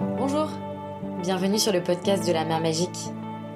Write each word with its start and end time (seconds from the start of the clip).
Bonjour, 0.00 0.48
bienvenue 1.20 1.58
sur 1.58 1.70
le 1.70 1.82
podcast 1.82 2.26
de 2.26 2.32
la 2.32 2.46
mer 2.46 2.60
magique. 2.60 3.10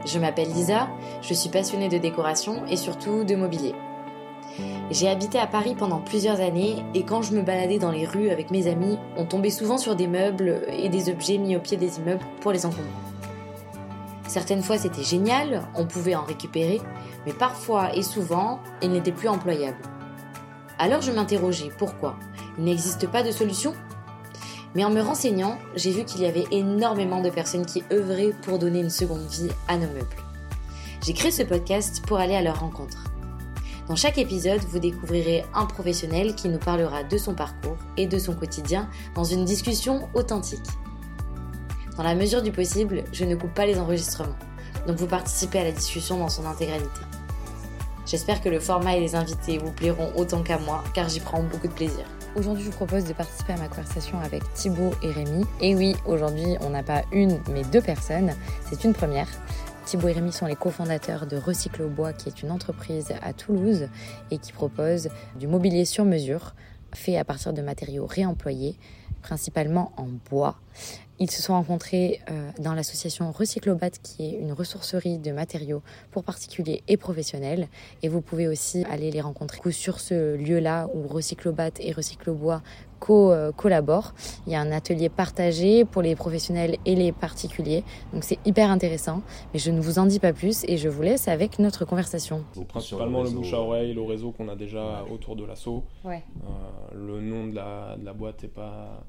Je 0.04 0.18
m'appelle 0.18 0.52
Lisa, 0.52 0.88
je 1.22 1.32
suis 1.32 1.48
passionnée 1.48 1.88
de 1.88 1.96
décoration 1.96 2.66
et 2.66 2.76
surtout 2.76 3.24
de 3.24 3.34
mobilier. 3.34 3.74
J'ai 4.90 5.08
habité 5.08 5.38
à 5.38 5.46
Paris 5.46 5.74
pendant 5.78 6.00
plusieurs 6.00 6.40
années 6.40 6.84
et 6.94 7.04
quand 7.04 7.22
je 7.22 7.32
me 7.32 7.40
baladais 7.40 7.78
dans 7.78 7.90
les 7.90 8.04
rues 8.04 8.28
avec 8.28 8.50
mes 8.50 8.66
amis, 8.66 8.98
on 9.16 9.24
tombait 9.24 9.50
souvent 9.50 9.78
sur 9.78 9.96
des 9.96 10.06
meubles 10.06 10.60
et 10.68 10.90
des 10.90 11.08
objets 11.08 11.38
mis 11.38 11.56
au 11.56 11.60
pied 11.60 11.78
des 11.78 11.96
immeubles 11.96 12.24
pour 12.42 12.52
les 12.52 12.66
encombrer. 12.66 12.84
Certaines 14.28 14.62
fois 14.62 14.76
c'était 14.76 15.04
génial, 15.04 15.62
on 15.74 15.86
pouvait 15.86 16.16
en 16.16 16.24
récupérer, 16.24 16.82
mais 17.24 17.32
parfois 17.32 17.96
et 17.96 18.02
souvent, 18.02 18.60
ils 18.82 18.92
n'étaient 18.92 19.10
plus 19.10 19.28
employables. 19.28 19.80
Alors 20.78 21.00
je 21.00 21.12
m'interrogeais 21.12 21.70
pourquoi? 21.78 22.16
Il 22.58 22.64
n'existe 22.64 23.08
pas 23.08 23.22
de 23.22 23.30
solution? 23.30 23.72
Mais 24.76 24.84
en 24.84 24.90
me 24.90 25.00
renseignant, 25.00 25.58
j'ai 25.74 25.90
vu 25.90 26.04
qu'il 26.04 26.20
y 26.20 26.26
avait 26.26 26.44
énormément 26.50 27.22
de 27.22 27.30
personnes 27.30 27.64
qui 27.64 27.82
œuvraient 27.90 28.34
pour 28.42 28.58
donner 28.58 28.80
une 28.80 28.90
seconde 28.90 29.26
vie 29.26 29.48
à 29.68 29.78
nos 29.78 29.86
meubles. 29.86 30.04
J'ai 31.02 31.14
créé 31.14 31.30
ce 31.30 31.44
podcast 31.44 32.04
pour 32.06 32.18
aller 32.18 32.34
à 32.34 32.42
leur 32.42 32.60
rencontre. 32.60 33.04
Dans 33.88 33.96
chaque 33.96 34.18
épisode, 34.18 34.60
vous 34.68 34.78
découvrirez 34.78 35.46
un 35.54 35.64
professionnel 35.64 36.34
qui 36.34 36.50
nous 36.50 36.58
parlera 36.58 37.04
de 37.04 37.16
son 37.16 37.34
parcours 37.34 37.78
et 37.96 38.06
de 38.06 38.18
son 38.18 38.34
quotidien 38.34 38.86
dans 39.14 39.24
une 39.24 39.46
discussion 39.46 40.10
authentique. 40.12 40.68
Dans 41.96 42.02
la 42.02 42.14
mesure 42.14 42.42
du 42.42 42.52
possible, 42.52 43.04
je 43.14 43.24
ne 43.24 43.34
coupe 43.34 43.54
pas 43.54 43.64
les 43.64 43.78
enregistrements, 43.78 44.36
donc 44.86 44.98
vous 44.98 45.06
participez 45.06 45.60
à 45.60 45.64
la 45.64 45.72
discussion 45.72 46.18
dans 46.18 46.28
son 46.28 46.44
intégralité. 46.44 47.00
J'espère 48.04 48.42
que 48.42 48.50
le 48.50 48.60
format 48.60 48.96
et 48.96 49.00
les 49.00 49.14
invités 49.14 49.56
vous 49.56 49.72
plairont 49.72 50.12
autant 50.16 50.42
qu'à 50.42 50.58
moi, 50.58 50.84
car 50.92 51.08
j'y 51.08 51.20
prends 51.20 51.42
beaucoup 51.42 51.68
de 51.68 51.72
plaisir. 51.72 52.04
Aujourd'hui, 52.36 52.64
je 52.64 52.68
vous 52.68 52.76
propose 52.76 53.04
de 53.04 53.14
participer 53.14 53.54
à 53.54 53.56
ma 53.56 53.68
conversation 53.68 54.20
avec 54.20 54.42
Thibaut 54.52 54.92
et 55.02 55.10
Rémi. 55.10 55.46
Et 55.62 55.74
oui, 55.74 55.96
aujourd'hui, 56.04 56.58
on 56.60 56.68
n'a 56.68 56.82
pas 56.82 57.02
une, 57.10 57.40
mais 57.50 57.62
deux 57.72 57.80
personnes. 57.80 58.34
C'est 58.68 58.84
une 58.84 58.92
première. 58.92 59.28
Thibaut 59.86 60.08
et 60.08 60.12
Rémi 60.12 60.32
sont 60.32 60.44
les 60.44 60.54
cofondateurs 60.54 61.26
de 61.26 61.38
Recycle 61.38 61.80
au 61.80 61.88
Bois, 61.88 62.12
qui 62.12 62.28
est 62.28 62.42
une 62.42 62.50
entreprise 62.50 63.14
à 63.22 63.32
Toulouse 63.32 63.88
et 64.30 64.36
qui 64.36 64.52
propose 64.52 65.08
du 65.40 65.46
mobilier 65.46 65.86
sur 65.86 66.04
mesure, 66.04 66.54
fait 66.94 67.16
à 67.16 67.24
partir 67.24 67.54
de 67.54 67.62
matériaux 67.62 68.04
réemployés, 68.04 68.76
principalement 69.22 69.92
en 69.96 70.08
bois. 70.28 70.56
Ils 71.18 71.30
se 71.30 71.42
sont 71.42 71.54
rencontrés 71.54 72.20
euh, 72.30 72.50
dans 72.58 72.74
l'association 72.74 73.32
Recyclobat, 73.32 73.90
qui 74.02 74.26
est 74.26 74.38
une 74.38 74.52
ressourcerie 74.52 75.16
de 75.16 75.32
matériaux 75.32 75.82
pour 76.10 76.24
particuliers 76.24 76.82
et 76.88 76.98
professionnels. 76.98 77.68
Et 78.02 78.08
vous 78.08 78.20
pouvez 78.20 78.48
aussi 78.48 78.84
aller 78.90 79.10
les 79.10 79.22
rencontrer 79.22 79.72
sur 79.72 79.98
ce 79.98 80.36
lieu-là 80.36 80.90
où 80.94 81.08
Recyclobat 81.08 81.70
et 81.80 81.92
Recyclobois 81.92 82.60
co 82.98 83.32
euh, 83.32 83.50
collaborent. 83.52 84.14
Il 84.46 84.52
y 84.52 84.56
a 84.56 84.60
un 84.60 84.70
atelier 84.72 85.08
partagé 85.08 85.86
pour 85.86 86.02
les 86.02 86.14
professionnels 86.14 86.76
et 86.84 86.94
les 86.94 87.12
particuliers. 87.12 87.82
Donc 88.12 88.22
c'est 88.22 88.38
hyper 88.44 88.70
intéressant. 88.70 89.22
Mais 89.54 89.58
je 89.58 89.70
ne 89.70 89.80
vous 89.80 89.98
en 89.98 90.04
dis 90.04 90.20
pas 90.20 90.34
plus 90.34 90.64
et 90.68 90.76
je 90.76 90.88
vous 90.90 91.02
laisse 91.02 91.28
avec 91.28 91.58
notre 91.58 91.86
conversation. 91.86 92.44
Principalement 92.68 93.22
le, 93.22 93.30
bouche 93.30 93.54
à 93.54 93.60
oreille, 93.60 93.94
le 93.94 94.02
réseau 94.02 94.32
qu'on 94.32 94.48
a 94.48 94.56
déjà 94.56 95.04
autour 95.10 95.34
de 95.36 95.44
l'assaut. 95.46 95.82
Ouais. 96.04 96.22
Euh, 96.44 96.94
le 96.94 97.20
nom 97.22 97.46
de 97.46 97.54
la, 97.54 97.96
de 97.98 98.04
la 98.04 98.12
boîte 98.12 98.42
n'est 98.42 98.48
pas 98.48 99.02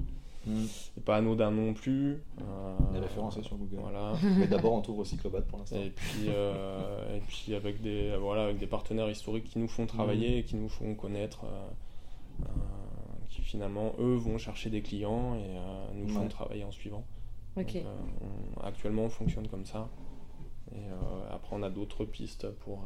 Mm. 0.46 0.64
C'est 0.94 1.04
pas 1.04 1.16
anodin 1.16 1.50
non 1.50 1.74
plus. 1.74 2.22
Euh, 2.40 2.76
est 2.96 3.00
référencé 3.00 3.42
sur 3.42 3.56
Google. 3.56 3.78
Voilà. 3.82 4.12
Mais 4.38 4.46
d'abord, 4.46 4.72
on 4.72 4.80
trouve 4.80 5.00
Recyclobat 5.00 5.42
pour 5.42 5.58
l'instant. 5.58 5.76
Et 5.76 5.90
puis, 5.90 6.26
euh, 6.28 7.16
et 7.16 7.20
puis 7.20 7.54
avec, 7.54 7.82
des, 7.82 8.16
voilà, 8.16 8.44
avec 8.44 8.58
des 8.58 8.66
partenaires 8.66 9.10
historiques 9.10 9.44
qui 9.44 9.58
nous 9.58 9.68
font 9.68 9.86
travailler, 9.86 10.36
Mm. 10.36 10.38
et 10.38 10.44
qui 10.44 10.56
nous 10.56 10.68
font 10.68 10.94
connaître, 10.94 11.44
euh, 11.44 11.68
euh, 12.44 12.46
qui 13.28 13.42
finalement, 13.42 13.92
eux, 13.98 14.14
vont 14.14 14.38
chercher 14.38 14.70
des 14.70 14.80
clients 14.82 15.34
et 15.34 15.56
euh, 15.56 15.86
nous 15.94 16.08
font 16.08 16.22
Ouais. 16.22 16.28
travailler 16.28 16.64
en 16.64 16.72
suivant. 16.72 17.04
Ok. 17.56 17.74
Donc, 17.74 17.76
euh, 17.84 17.94
on- 18.56 18.60
actuellement, 18.62 19.02
on 19.02 19.08
fonctionne 19.10 19.48
comme 19.48 19.66
ça. 19.66 19.88
Et 20.72 20.76
euh, 20.78 21.30
après, 21.34 21.56
on 21.56 21.62
a 21.62 21.70
d'autres 21.70 22.04
pistes 22.04 22.48
pour, 22.60 22.84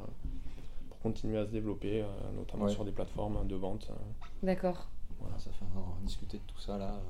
pour 0.89 0.99
continuer 1.01 1.39
à 1.39 1.45
se 1.47 1.51
développer, 1.51 2.01
euh, 2.03 2.07
notamment 2.35 2.65
Ouais. 2.65 2.73
sur 2.73 2.85
des 2.85 2.93
plateformes 2.93 3.47
de 3.47 3.55
vente. 3.57 3.91
D'accord. 4.43 4.87
Voilà, 5.21 5.39
ça 5.39 5.51
fait 5.53 5.65
on 5.77 5.79
va 5.81 5.87
discuter 6.05 6.39
de 6.39 6.43
tout 6.47 6.59
ça 6.59 6.79
là, 6.79 7.01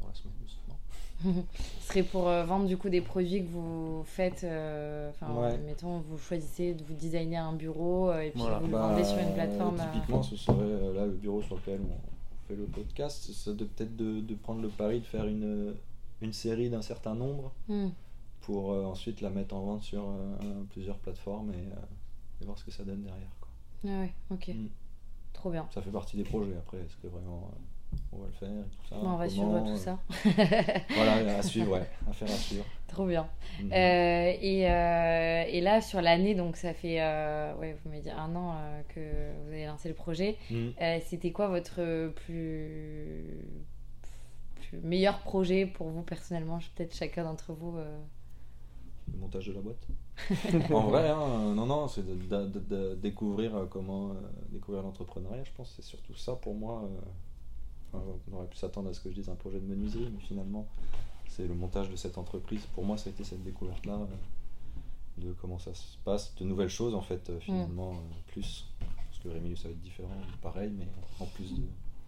dans 0.00 0.08
la 0.08 0.14
semaine 0.14 0.34
justement. 0.42 0.78
Ce 1.80 1.88
serait 1.88 2.02
pour 2.02 2.28
euh, 2.28 2.44
vendre 2.44 2.66
du 2.66 2.76
coup 2.76 2.88
des 2.88 3.00
produits 3.00 3.44
que 3.44 3.48
vous 3.50 4.02
faites. 4.04 4.42
euh, 4.44 5.10
Enfin, 5.10 5.32
Ouais. 5.34 5.58
mettons, 5.58 5.98
vous 6.00 6.18
choisissez 6.18 6.74
de 6.74 6.82
vous 6.84 6.94
designer 6.94 7.44
un 7.46 7.52
bureau 7.52 8.10
euh, 8.10 8.20
et 8.22 8.30
puis 8.30 8.40
Voilà. 8.40 8.58
vous 8.58 8.66
le 8.66 8.72
Bah, 8.72 8.88
vendez 8.88 9.04
sur 9.04 9.18
une 9.18 9.32
plateforme. 9.34 9.78
euh, 9.78 9.92
Typiquement, 9.92 10.22
ce 10.22 10.36
serait 10.36 10.56
euh, 10.60 10.94
là 10.94 11.06
le 11.06 11.12
bureau 11.12 11.42
sur 11.42 11.56
lequel 11.56 11.80
on 11.80 11.94
on 11.94 12.48
fait 12.48 12.56
le 12.56 12.64
podcast. 12.64 13.22
Ce 13.24 13.32
serait 13.32 13.56
de- 13.56 13.64
peut-être 13.64 13.94
de, 13.96 14.20
de 14.20 14.34
prendre 14.34 14.62
le 14.62 14.68
pari 14.68 14.98
de 15.00 15.04
faire 15.04 15.26
une, 15.26 15.74
une 16.22 16.32
série 16.32 16.68
d'un 16.70 16.82
certain 16.82 17.14
nombre 17.14 17.52
hmm. 17.68 17.88
pour 18.40 18.72
euh, 18.72 18.84
ensuite 18.84 19.20
la 19.20 19.30
mettre 19.30 19.54
en 19.54 19.60
vente 19.60 19.82
sur 19.82 20.02
euh, 20.08 20.34
plusieurs 20.70 20.98
plateformes 20.98 21.52
et, 21.52 21.56
euh, 21.72 22.40
et 22.40 22.44
voir 22.44 22.58
ce 22.58 22.64
que 22.64 22.72
ça 22.72 22.82
donne 22.82 23.02
derrière. 23.04 23.30
quoi. 23.40 23.48
Ah 23.84 24.00
ouais, 24.00 24.12
ok. 24.32 24.48
Mm. 24.48 24.66
Trop 25.32 25.50
bien. 25.50 25.68
Ça 25.72 25.82
fait 25.82 25.90
partie 25.92 26.16
des 26.16 26.24
projets. 26.24 26.56
Après, 26.56 26.78
est-ce 26.78 26.96
que 26.96 27.06
vraiment 27.06 27.48
euh, 27.52 27.56
on 28.12 28.18
va 28.18 28.26
le 28.26 28.32
faire 28.32 28.48
et 28.50 28.68
tout 28.70 28.86
ça 28.88 28.96
Bon, 28.96 29.10
on 29.10 29.16
va 29.16 29.28
suivre 29.28 29.60
tout 29.60 29.70
euh, 29.70 29.76
ça. 29.76 29.98
Voilà, 30.94 31.38
à 31.38 31.42
suivre, 31.42 31.72
ouais, 31.72 31.88
affaire 32.08 32.28
à 32.30 32.34
suivre. 32.34 32.64
Trop 32.88 33.06
bien. 33.06 33.26
Mhm. 33.62 33.72
Euh, 33.72 34.32
et, 34.40 34.70
euh, 34.70 35.44
et 35.48 35.60
là, 35.62 35.80
sur 35.80 36.02
l'année, 36.02 36.34
donc 36.34 36.56
ça 36.56 36.74
fait, 36.74 37.00
euh, 37.00 37.54
ouais, 37.56 37.74
vous 37.82 37.88
m'avez 37.90 38.02
dit 38.02 38.10
un 38.10 38.34
an 38.36 38.54
euh, 38.56 38.82
que 38.88 39.00
vous 39.44 39.52
avez 39.52 39.66
lancé 39.66 39.88
le 39.88 39.94
projet. 39.94 40.36
Mhm. 40.50 40.72
Euh, 40.80 40.98
C'était 41.06 41.30
quoi 41.32 41.48
votre 41.48 42.08
plus, 42.10 43.24
meilleur 44.82 45.20
projet 45.20 45.64
pour 45.66 45.88
vous 45.88 46.02
personnellement? 46.02 46.58
Peut-être 46.76 46.94
chacun 46.94 47.24
d'entre 47.24 47.52
vous. 47.54 47.76
euh, 47.78 47.98
le 49.12 49.18
montage 49.18 49.46
de 49.46 49.52
la 49.54 49.60
boîte? 49.60 49.86
en 50.72 50.80
vrai, 50.82 51.08
hein, 51.08 51.18
euh, 51.20 51.54
non, 51.54 51.66
non, 51.66 51.88
c'est 51.88 52.06
de, 52.06 52.14
de- 52.14 52.46
de- 52.46 52.60
de 52.60 52.94
découvrir 52.96 53.56
euh, 53.56 53.66
comment 53.66 54.10
euh, 54.10 54.14
découvrir 54.50 54.82
l'entrepreneuriat. 54.82 55.44
Je 55.44 55.50
pense 55.56 55.72
c'est 55.74 55.82
surtout 55.82 56.14
ça 56.14 56.34
pour 56.34 56.54
moi. 56.54 56.82
euh, 56.84 57.00
enfin, 57.92 58.04
on 58.30 58.36
aurait 58.36 58.46
pu 58.46 58.56
s'attendre 58.56 58.88
à 58.90 58.94
ce 58.94 59.00
que 59.00 59.10
je 59.10 59.14
dise 59.14 59.28
un 59.28 59.34
projet 59.34 59.58
de 59.60 59.66
menuiserie, 59.66 60.10
mais 60.12 60.20
finalement, 60.20 60.66
c'est 61.28 61.46
le 61.46 61.54
montage 61.54 61.88
de 61.90 61.96
cette 61.96 62.18
entreprise. 62.18 62.66
Pour 62.74 62.84
moi, 62.84 62.96
ça 62.96 63.08
a 63.10 63.12
été 63.12 63.24
cette 63.24 63.42
découverte-là, 63.42 63.94
euh, 63.94 64.06
de 65.18 65.32
comment 65.40 65.58
ça 65.58 65.74
se 65.74 65.96
passe, 66.04 66.34
de 66.36 66.44
nouvelles 66.44 66.68
choses 66.70 66.94
en 66.94 67.02
fait, 67.02 67.28
euh, 67.30 67.38
finalement, 67.40 67.92
euh, 67.92 68.32
plus. 68.32 68.66
Parce 68.80 69.18
que 69.22 69.28
Rémi, 69.28 69.56
ça 69.56 69.64
va 69.68 69.70
être 69.74 69.80
différent, 69.82 70.08
pareil, 70.40 70.72
mais 70.76 70.86
en 71.20 71.26
plus 71.26 71.54
de. 71.54 71.62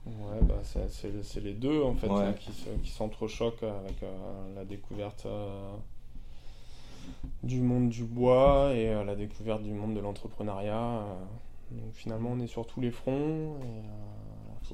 Ouais, 0.06 0.40
bah, 0.42 0.60
c'est- 0.62 1.40
les 1.40 1.54
deux 1.54 1.82
en 1.82 1.94
fait 1.94 2.08
Ouais. 2.08 2.24
hein, 2.24 2.32
qui, 2.34 2.52
se- 2.52 2.68
qui 2.82 2.90
s'entrechoquent 2.90 3.62
avec 3.62 4.02
euh, 4.02 4.54
la 4.54 4.64
découverte 4.66 5.24
euh, 5.24 5.74
du 7.42 7.60
monde 7.60 7.88
du 7.88 8.04
bois 8.04 8.74
et 8.74 8.88
euh, 8.90 9.04
la 9.04 9.14
découverte 9.16 9.62
du 9.62 9.72
monde 9.72 9.94
de 9.94 10.00
l'entrepreneuriat. 10.00 10.76
euh. 10.76 11.14
donc 11.72 11.94
finalement, 11.94 12.30
on 12.32 12.40
est 12.40 12.46
sur 12.46 12.66
tous 12.66 12.80
les 12.82 12.90
fronts. 12.90 13.56
Et, 13.62 13.78
euh, 13.78 14.23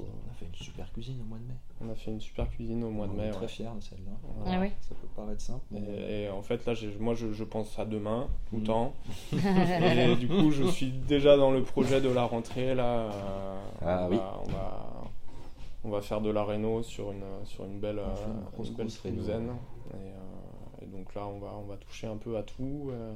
On 0.03 0.31
a 0.31 0.33
fait 0.35 0.45
une 0.45 0.55
super 0.55 0.91
cuisine 0.91 1.19
au 1.21 1.25
mois 1.25 1.37
de 1.37 1.43
mai. 1.43 1.53
on 1.81 1.89
a 1.91 1.95
fait 1.95 2.11
une 2.11 2.21
super 2.21 2.49
cuisine 2.49 2.83
au 2.83 2.89
mois 2.89 3.07
de 3.07 3.11
On 3.11 3.15
mai. 3.15 3.27
est 3.27 3.31
très 3.31 3.41
ouais. 3.41 3.47
fiers 3.47 3.65
de 3.75 3.81
celle-là. 3.81 4.11
Voilà. 4.37 4.57
Ah 4.57 4.61
oui 4.61 4.71
Ça 4.81 4.95
peut 4.95 5.07
paraître 5.15 5.41
simple, 5.41 5.65
mais. 5.71 5.79
Et, 5.81 6.23
et 6.23 6.29
en 6.29 6.41
fait, 6.41 6.65
là, 6.65 6.73
j'ai- 6.73 6.95
moi, 6.99 7.13
je, 7.15 7.31
je 7.33 7.43
pense 7.43 7.77
à 7.79 7.85
demain, 7.85 8.27
tout 8.49 8.55
le 8.57 8.61
Mm. 8.61 8.65
temps. 8.65 8.93
Et 9.33 10.15
du 10.15 10.27
coup, 10.27 10.51
je 10.51 10.63
suis 10.65 10.91
déjà 10.91 11.37
dans 11.37 11.51
le 11.51 11.63
projet 11.63 12.01
de 12.01 12.09
la 12.09 12.23
rentrée. 12.23 12.75
Là, 12.75 13.11
euh, 13.11 13.59
Ah 13.81 14.05
on, 14.07 14.09
oui. 14.11 14.17
va, 14.17 14.41
on, 14.45 14.51
va, 14.51 15.03
on 15.85 15.89
va 15.89 16.01
faire 16.01 16.21
de 16.21 16.29
la 16.29 16.43
réno 16.43 16.83
sur 16.83 17.11
une, 17.11 17.23
sur 17.45 17.65
une 17.65 17.79
belle, 17.79 17.97
fait 17.97 18.25
une 18.29 18.37
euh, 18.37 18.41
grosse, 18.53 18.67
une 18.69 18.75
belle 18.75 18.85
grosse. 18.87 18.99
Et, 19.93 19.93
euh, 19.93 20.81
et 20.81 20.85
donc 20.85 21.13
là, 21.15 21.25
on 21.27 21.39
va, 21.39 21.53
on 21.57 21.65
va 21.65 21.77
toucher 21.77 22.07
un 22.07 22.17
peu 22.17 22.37
à 22.37 22.43
tout. 22.43 22.89
euh, 22.91 23.13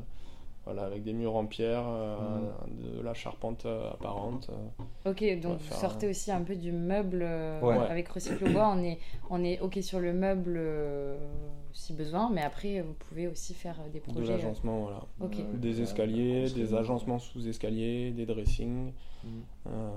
voilà, 0.66 0.84
avec 0.84 1.04
des 1.04 1.14
murs 1.14 1.36
en 1.36 1.46
pierre, 1.46 1.84
euh, 1.88 2.18
Mm. 2.18 2.98
de 2.98 3.02
la 3.02 3.14
charpente 3.14 3.66
euh, 3.66 3.92
apparente. 3.92 4.50
euh. 4.50 5.12
Ok, 5.12 5.24
donc 5.42 5.60
vous 5.60 5.74
sortez 5.76 6.08
aussi 6.10 6.32
un 6.32 6.42
peu 6.42 6.56
du 6.56 6.72
meuble 6.72 7.22
euh, 7.22 7.62
Ouais. 7.62 7.78
avec 7.78 8.08
Recycle 8.10 8.52
bois. 8.52 8.74
On 8.76 8.84
est, 8.84 8.98
on 9.30 9.44
est 9.44 9.60
ok 9.60 9.78
sur 9.82 10.00
le 10.00 10.12
meuble 10.14 10.56
euh, 10.58 11.18
si 11.72 11.94
besoin, 11.94 12.30
mais 12.34 12.42
après 12.42 12.82
vous 12.82 12.94
pouvez 12.94 13.28
aussi 13.28 13.54
faire 13.54 13.76
des 13.94 14.00
de 14.00 14.04
projets. 14.06 14.34
euh, 14.34 14.38
l'agencement, 14.38 14.80
voilà. 14.82 15.02
Euh, 15.22 15.28
Des 15.58 15.82
escaliers, 15.82 16.50
des 16.50 16.74
agencements 16.74 17.20
sous 17.20 17.48
escaliers, 17.48 18.12
des 18.12 18.26
dressings. 18.26 18.92
Mm. 19.24 19.28
Euh, 19.68 19.90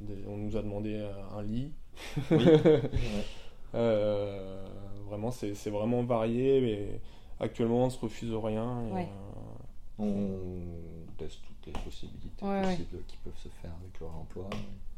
des- 0.00 0.24
on 0.28 0.36
nous 0.36 0.56
a 0.56 0.62
demandé 0.62 0.94
euh, 0.96 1.12
un 1.38 1.42
lit. 1.42 1.72
Oui. 2.30 2.38
Ouais. 2.62 2.80
Euh, 3.74 4.64
vraiment, 5.08 5.30
c'est 5.30 5.54
c'est 5.54 5.70
vraiment 5.70 6.02
varié, 6.02 6.60
mais 6.60 7.00
actuellement, 7.40 7.84
on 7.84 7.90
se 7.90 7.98
refuse 8.00 8.32
rien. 8.34 8.82
et, 8.88 8.92
Ouais. 8.92 9.08
Euh, 10.00 11.06
On 11.08 11.12
teste 11.18 11.40
toutes 11.46 11.66
les 11.66 11.72
possibilités 11.82 12.44
Ouais, 12.44 12.60
ouais. 12.60 12.62
possibles 12.76 13.02
qui 13.06 13.16
peuvent 13.18 13.38
se 13.38 13.48
faire 13.48 13.72
avec 13.80 13.98
le 14.00 14.06
réemploi. 14.06 14.48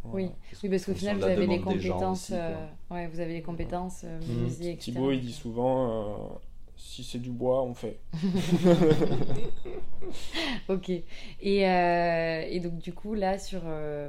Oui, 0.05 0.23
voilà. 0.23 0.29
oui, 0.63 0.69
parce 0.71 0.85
qu'au 0.85 0.95
final 0.95 1.17
de 1.17 1.21
vous 1.23 1.29
avez 1.29 1.47
les 1.47 1.61
compétences. 1.61 2.23
aussi, 2.25 2.33
quoi. 2.33 2.39
euh, 2.41 2.67
ouais, 2.93 3.07
vous 3.09 3.21
avez 3.21 3.33
les 3.35 3.43
compétences 3.43 4.03
euh. 4.05 4.77
Thibaut, 4.79 5.13
il 5.13 5.21
dit 5.21 5.33
souvent, 5.33 5.91
euh, 5.91 6.29
si 6.79 7.03
c'est 7.03 7.19
du 7.19 7.31
bois, 7.31 7.65
on 7.65 7.75
fait. 7.75 7.99
ok. 10.69 10.89
Et, 10.89 11.69
euh, 11.69 12.47
et, 12.49 12.61
donc, 12.61 12.79
du 12.79 12.93
coup, 12.93 13.15
là, 13.15 13.37
sur, 13.39 13.63
euh, 13.65 14.09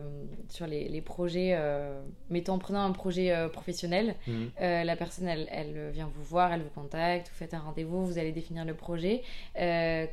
sur 0.49 0.67
les, 0.67 0.87
les 0.87 1.01
projets, 1.01 1.55
euh, 1.55 1.99
mettons 2.29 2.53
en 2.53 2.59
prenant 2.59 2.81
un 2.81 2.91
projet 2.91 3.33
professionnel, 3.51 4.13
mhm. 4.27 4.51
la 4.59 4.95
personne, 4.95 5.27
elle, 5.27 5.47
elle, 5.51 5.89
vient 5.91 6.11
vous 6.15 6.23
voir, 6.23 6.53
elle 6.53 6.61
vous 6.61 6.69
contacte, 6.69 7.29
vous 7.29 7.35
faites 7.35 7.55
un 7.55 7.59
rendez-vous, 7.59 8.05
vous 8.05 8.19
allez 8.19 8.31
définir 8.31 8.65
le 8.65 8.75
projet. 8.75 9.23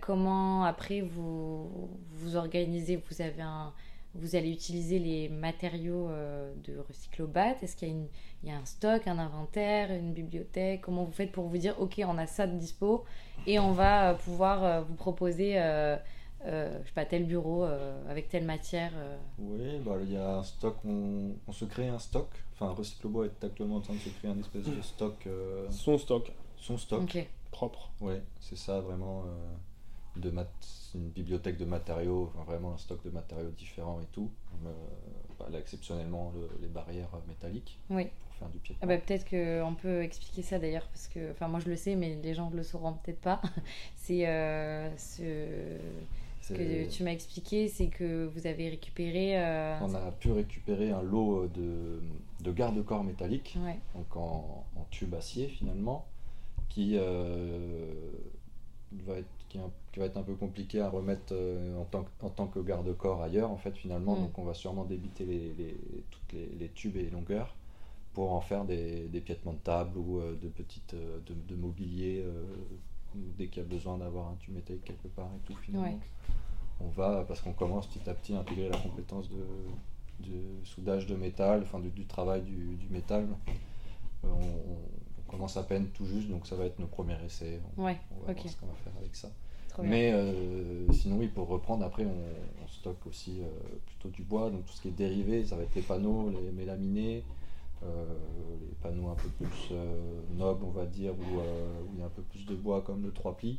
comment, 0.00 0.64
après, 0.64 1.02
vous 1.02 1.70
vous 2.12 2.36
organisez? 2.36 2.96
Vous 2.96 3.20
avez 3.20 3.42
un 3.42 3.74
vous 4.20 4.36
allez 4.36 4.50
utiliser 4.50 4.98
les 4.98 5.28
matériaux 5.28 6.08
de 6.64 6.78
Recyclobat 6.88 7.56
Est-ce 7.62 7.76
qu'il 7.76 7.88
y 7.88 7.90
a 7.90 7.94
une 7.94 8.08
il 8.42 8.50
y 8.50 8.52
a 8.52 8.58
un 8.58 8.64
stock, 8.64 9.06
un 9.06 9.18
inventaire, 9.18 9.90
une 9.90 10.12
bibliothèque? 10.12 10.82
Comment 10.82 11.04
vous 11.04 11.12
faites 11.12 11.32
pour 11.32 11.46
vous 11.48 11.58
dire, 11.58 11.74
ok, 11.80 12.00
on 12.06 12.18
a 12.18 12.26
ça 12.26 12.46
de 12.46 12.56
dispo 12.56 13.04
et 13.46 13.58
on 13.58 13.72
va 13.72 14.10
euh, 14.10 14.14
pouvoir 14.14 14.62
euh, 14.62 14.82
vous 14.82 14.94
proposer, 14.94 15.54
euh, 15.58 15.96
euh, 16.44 16.78
je 16.82 16.86
sais 16.86 16.94
pas, 16.94 17.04
tel 17.04 17.24
bureau 17.24 17.64
avec 18.08 18.28
telle 18.28 18.44
matière 18.44 18.92
Oui, 19.38 19.80
bah, 19.84 19.96
il 20.00 20.12
y 20.12 20.16
a 20.16 20.36
un 20.36 20.42
stock, 20.42 20.76
on, 20.84 21.34
se 21.50 21.64
crée 21.64 21.88
un 21.88 21.98
stock. 21.98 22.28
Enfin, 22.54 22.72
Recyclebois 22.72 23.26
est 23.26 23.44
actuellement 23.44 23.76
en 23.76 23.80
train 23.80 23.94
de 23.94 23.98
se 23.98 24.10
créer 24.10 24.30
un 24.30 24.38
espèce 24.38 24.64
de 24.64 24.80
stock. 24.80 25.28
Son 25.70 25.98
stock. 25.98 26.32
Son 26.56 26.78
stock. 26.78 27.26
Propre. 27.50 27.90
Oui, 28.00 28.14
c'est 28.40 28.56
ça 28.56 28.80
vraiment. 28.80 29.24
De 30.20 30.30
mat 30.30 30.50
une 30.94 31.08
bibliothèque 31.10 31.58
de 31.58 31.64
matériaux, 31.64 32.32
vraiment 32.46 32.72
un 32.72 32.78
stock 32.78 33.02
de 33.04 33.10
matériaux 33.10 33.50
différents 33.50 34.00
et 34.00 34.06
tout. 34.12 34.30
Bah, 35.38 35.46
là, 35.50 35.58
exceptionnellement, 35.58 36.32
les 36.60 36.68
barrières 36.68 37.10
métalliques. 37.28 37.78
Oui 37.90 38.08
faire 38.38 38.48
du 38.48 38.58
pied 38.58 38.76
ah 38.80 38.86
bah, 38.86 38.98
peut-être 38.98 39.28
qu'on 39.28 39.74
peut 39.74 40.02
expliquer 40.02 40.42
ça 40.42 40.58
d'ailleurs, 40.58 40.86
parce 40.88 41.08
que, 41.08 41.30
enfin 41.32 41.48
moi 41.48 41.60
je 41.60 41.68
le 41.68 41.76
sais, 41.76 41.96
mais 41.96 42.18
les 42.22 42.34
gens 42.34 42.50
ne 42.50 42.56
le 42.56 42.62
sauront 42.62 42.92
peut-être 42.92 43.20
pas. 43.20 43.40
c'est 43.96 44.26
euh, 44.26 44.88
ce, 44.96 46.52
que 46.52 46.88
tu 46.88 47.02
m'as 47.02 47.12
expliqué, 47.12 47.68
c'est 47.68 47.88
que 47.88 48.26
vous 48.26 48.46
avez 48.46 48.68
récupéré... 48.68 49.38
Euh, 49.38 49.78
On 49.82 49.94
a 49.94 50.12
pu 50.12 50.30
récupérer 50.30 50.90
un 50.90 51.02
lot 51.02 51.48
de, 51.48 52.00
de 52.40 52.52
garde-corps 52.52 53.04
métalliques, 53.04 53.58
donc 53.94 54.16
en, 54.16 54.64
tube 54.90 55.14
acier 55.14 55.48
finalement, 55.48 56.06
qui, 56.68 56.92
euh, 56.94 57.92
va 59.04 59.18
être, 59.18 59.26
qui, 59.92 60.00
va 60.00 60.06
être 60.06 60.16
un 60.16 60.22
peu 60.22 60.34
compliqué 60.34 60.80
à 60.80 60.88
remettre 60.88 61.34
en, 61.78 61.84
tant, 61.84 62.04
en 62.22 62.30
tant 62.30 62.46
que 62.46 62.58
garde-corps 62.58 63.22
ailleurs 63.22 63.50
en 63.50 63.56
fait 63.56 63.76
finalement. 63.76 64.16
Mm. 64.16 64.20
Donc 64.22 64.38
on 64.38 64.44
va 64.44 64.54
sûrement 64.54 64.84
débiter 64.84 65.24
les, 65.24 65.54
les, 65.54 65.76
toutes 66.10 66.32
les, 66.32 66.46
les 66.58 66.68
tubes 66.68 66.96
et 66.96 67.02
les 67.02 67.10
longueurs 67.10 67.54
pour 68.16 68.32
en 68.32 68.40
faire 68.40 68.64
des, 68.64 69.08
des 69.08 69.20
piétements 69.20 69.52
de 69.52 69.58
table 69.58 69.98
ou 69.98 70.20
euh, 70.20 70.38
de 70.40 70.48
petites 70.48 70.94
euh, 70.94 71.18
de, 71.26 71.54
mobilier 71.54 72.22
euh, 72.24 72.46
dès 73.14 73.48
qu'il 73.48 73.62
y 73.62 73.66
a 73.66 73.68
besoin 73.68 73.98
d'avoir 73.98 74.28
un 74.28 74.36
tube 74.36 74.54
métallique 74.54 74.84
quelque 74.84 75.08
part 75.08 75.28
et 75.36 75.46
tout 75.46 75.54
finalement. 75.56 76.00
On 76.80 76.88
va, 76.88 77.24
parce 77.28 77.42
qu'on 77.42 77.52
commence 77.52 77.86
petit 77.88 78.08
à 78.08 78.14
petit 78.14 78.32
à 78.32 78.38
intégrer 78.38 78.70
la 78.70 78.78
compétence 78.78 79.28
de, 79.28 79.44
de 80.20 80.64
soudage 80.64 81.06
de 81.06 81.14
métal, 81.14 81.60
enfin 81.62 81.78
du, 81.78 81.90
du 81.90 82.06
travail 82.06 82.40
du, 82.40 82.76
du 82.76 82.88
métal. 82.88 83.28
On, 84.24 84.38
commence 85.28 85.56
à 85.58 85.64
peine 85.64 85.88
tout 85.88 86.06
juste, 86.06 86.28
donc 86.28 86.46
ça 86.46 86.56
va 86.56 86.64
être 86.64 86.78
nos 86.78 86.86
premiers 86.86 87.22
essais. 87.22 87.60
On, 87.76 87.84
ouais, 87.84 87.98
va 88.26 88.32
voir 88.32 88.48
ce 88.48 88.56
qu'on 88.56 88.66
va 88.66 88.74
faire 88.76 88.92
avec 88.98 89.14
ça. 89.14 89.28
Mais 89.82 90.12
sinon, 90.92 91.16
oui, 91.18 91.28
pour 91.28 91.48
reprendre, 91.48 91.84
après, 91.84 92.04
on, 92.04 92.66
stocke 92.68 93.06
aussi 93.06 93.40
plutôt 93.86 94.08
du 94.08 94.22
bois, 94.22 94.50
donc 94.50 94.66
tout 94.66 94.72
ce 94.72 94.82
qui 94.82 94.88
est 94.88 94.92
dérivé, 94.92 95.44
ça 95.44 95.56
va 95.56 95.62
être 95.62 95.74
les 95.74 95.82
panneaux, 95.82 96.30
les 96.30 96.50
mélaminés, 96.50 97.22
euh, 97.84 98.04
les 98.60 98.74
panneaux 98.82 99.08
un 99.08 99.14
peu 99.14 99.28
plus 99.28 99.68
euh, 99.72 100.20
nobles, 100.34 100.64
on 100.64 100.70
va 100.70 100.86
dire, 100.86 101.12
euh, 101.12 101.82
où, 101.82 101.90
il 101.94 102.00
y 102.00 102.02
a 102.02 102.06
un 102.06 102.10
peu 102.10 102.22
plus 102.22 102.46
de 102.46 102.54
bois 102.54 102.80
comme 102.80 103.02
le 103.02 103.12
3 103.12 103.36
plis. 103.36 103.58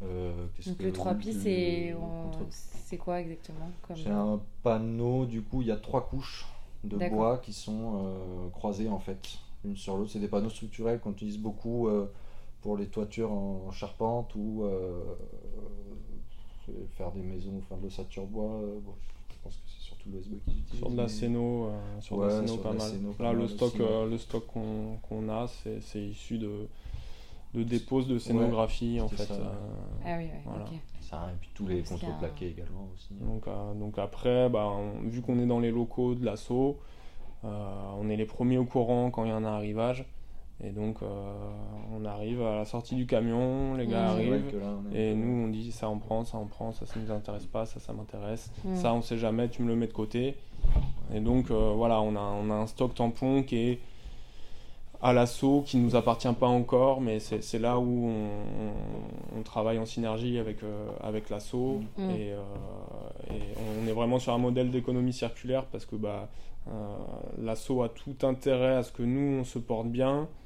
Donc 0.00 0.82
le 0.82 0.92
3 0.92 1.14
plis, 1.14 1.32
c'est 2.50 2.96
quoi 2.96 3.20
exactement 3.20 3.70
C'est 3.94 4.10
un 4.10 4.40
panneau, 4.62 5.26
du 5.26 5.42
coup, 5.42 5.62
il 5.62 5.68
y 5.68 5.72
a 5.72 5.76
trois 5.76 6.06
couches 6.06 6.46
de 6.82 6.96
bois 7.08 7.38
qui 7.38 7.52
sont 7.52 8.50
croisées 8.52 8.88
en 8.88 8.98
fait, 8.98 9.38
l'une 9.64 9.76
sur 9.76 9.96
l'autre. 9.96 10.10
C'est 10.10 10.18
des 10.18 10.28
panneaux 10.28 10.50
structurels 10.50 11.00
qu'on 11.00 11.12
utilise 11.12 11.38
beaucoup 11.38 11.88
pour 12.64 12.78
les 12.78 12.86
toitures 12.86 13.30
en 13.30 13.70
charpente 13.70 14.34
ou 14.34 14.64
faire 16.96 17.12
des 17.12 17.22
maisons, 17.22 17.60
faire 17.68 17.76
de 17.76 17.84
l'ossature 17.84 18.24
bois. 18.24 18.58
je 19.28 19.34
pense 19.42 19.56
que 19.56 19.74
sur 20.76 20.90
de 20.90 20.96
la 20.96 21.08
Céno, 21.08 21.66
euh, 21.66 22.00
sur 22.00 22.18
de 22.18 22.26
la 22.26 22.62
pas 22.62 22.72
mal. 22.72 22.92
Là, 23.20 23.32
le 23.34 23.48
stock, 23.48 23.78
euh, 23.80 24.08
le 24.08 24.18
stock 24.18 24.44
qu'on 24.46 25.28
a, 25.28 25.46
c'est 25.46 26.00
issu 26.00 26.38
de, 26.38 26.68
de 27.54 27.62
dépose 27.62 28.08
de 28.08 28.18
scénographie 28.18 28.98
en 28.98 29.08
fait. 29.08 29.30
Euh, 29.30 29.44
ah 30.06 30.16
oui, 30.18 30.28
voilà. 30.46 30.64
Ça, 31.02 31.28
et 31.30 31.36
puis 31.38 31.50
tous 31.54 31.66
les 31.66 31.82
contreplaqués 31.82 32.48
également 32.48 32.88
aussi. 32.94 33.12
Donc, 33.20 33.44
donc 33.78 33.98
après, 33.98 34.48
bah, 34.48 34.72
vu 35.04 35.20
qu'on 35.20 35.38
est 35.38 35.46
dans 35.46 35.60
les 35.60 35.70
locaux 35.70 36.14
de 36.14 36.24
l'assaut, 36.24 36.78
on 37.42 38.08
est 38.08 38.16
les 38.16 38.24
premiers 38.24 38.56
au 38.56 38.64
courant 38.64 39.10
quand 39.10 39.24
il 39.24 39.28
y 39.28 39.32
a 39.32 39.36
un 39.36 39.44
arrivage. 39.44 40.06
Et 40.62 40.70
donc, 40.70 41.02
euh, 41.02 41.06
on 41.92 42.04
arrive 42.04 42.40
à 42.42 42.56
la 42.56 42.64
sortie 42.64 42.94
du 42.94 43.06
camion, 43.06 43.74
les 43.74 43.86
gars 43.86 44.10
arrivent, 44.10 44.54
et 44.94 45.14
nous, 45.14 45.44
on 45.44 45.48
dit 45.48 45.72
ça 45.72 45.88
on 45.88 45.98
prend, 45.98 46.24
ça 46.24 46.38
on 46.38 46.46
prend, 46.46 46.72
ça 46.72 46.86
ça 46.86 46.94
nous 47.00 47.10
intéresse 47.10 47.46
pas, 47.46 47.66
ça 47.66 47.80
ça 47.80 47.92
m'intéresse, 47.92 48.52
ça 48.74 48.94
on 48.94 49.02
sait 49.02 49.18
jamais, 49.18 49.48
tu 49.48 49.62
me 49.62 49.68
le 49.68 49.76
mets 49.76 49.88
de 49.88 49.92
côté. 49.92 50.36
Et 51.12 51.20
donc, 51.20 51.50
euh, 51.50 51.72
voilà, 51.74 52.00
on 52.00 52.14
a, 52.14 52.20
on 52.20 52.50
a 52.50 52.54
un 52.54 52.66
stock 52.66 52.94
tampon 52.94 53.42
qui 53.42 53.56
est 53.56 53.80
à 55.02 55.12
l'assaut, 55.12 55.62
qui 55.66 55.76
ne 55.76 55.82
nous 55.82 55.96
appartient 55.96 56.32
pas 56.32 56.46
encore, 56.46 57.00
mais 57.00 57.18
c'est 57.18 57.58
là 57.58 57.78
où 57.78 58.10
on, 59.36 59.42
travaille 59.42 59.78
en 59.78 59.84
synergie 59.84 60.38
avec, 60.38 60.62
euh, 60.62 60.88
avec 61.02 61.28
l'assaut. 61.28 61.82
Mm. 61.98 62.10
Et, 62.10 62.28
et, 62.28 63.42
on 63.82 63.86
est 63.86 63.92
vraiment 63.92 64.18
sur 64.18 64.32
un 64.32 64.38
modèle 64.38 64.70
d'économie 64.70 65.12
circulaire 65.12 65.66
parce 65.66 65.84
que 65.84 65.96
bah, 65.96 66.30
l'assaut 67.38 67.82
a 67.82 67.90
tout 67.90 68.16
intérêt 68.22 68.76
à 68.76 68.82
ce 68.82 68.92
que 68.92 69.02
nous, 69.02 69.40
on 69.40 69.44
se 69.44 69.58
porte 69.58 69.88
bien 69.88 70.20
euh, 70.20 70.43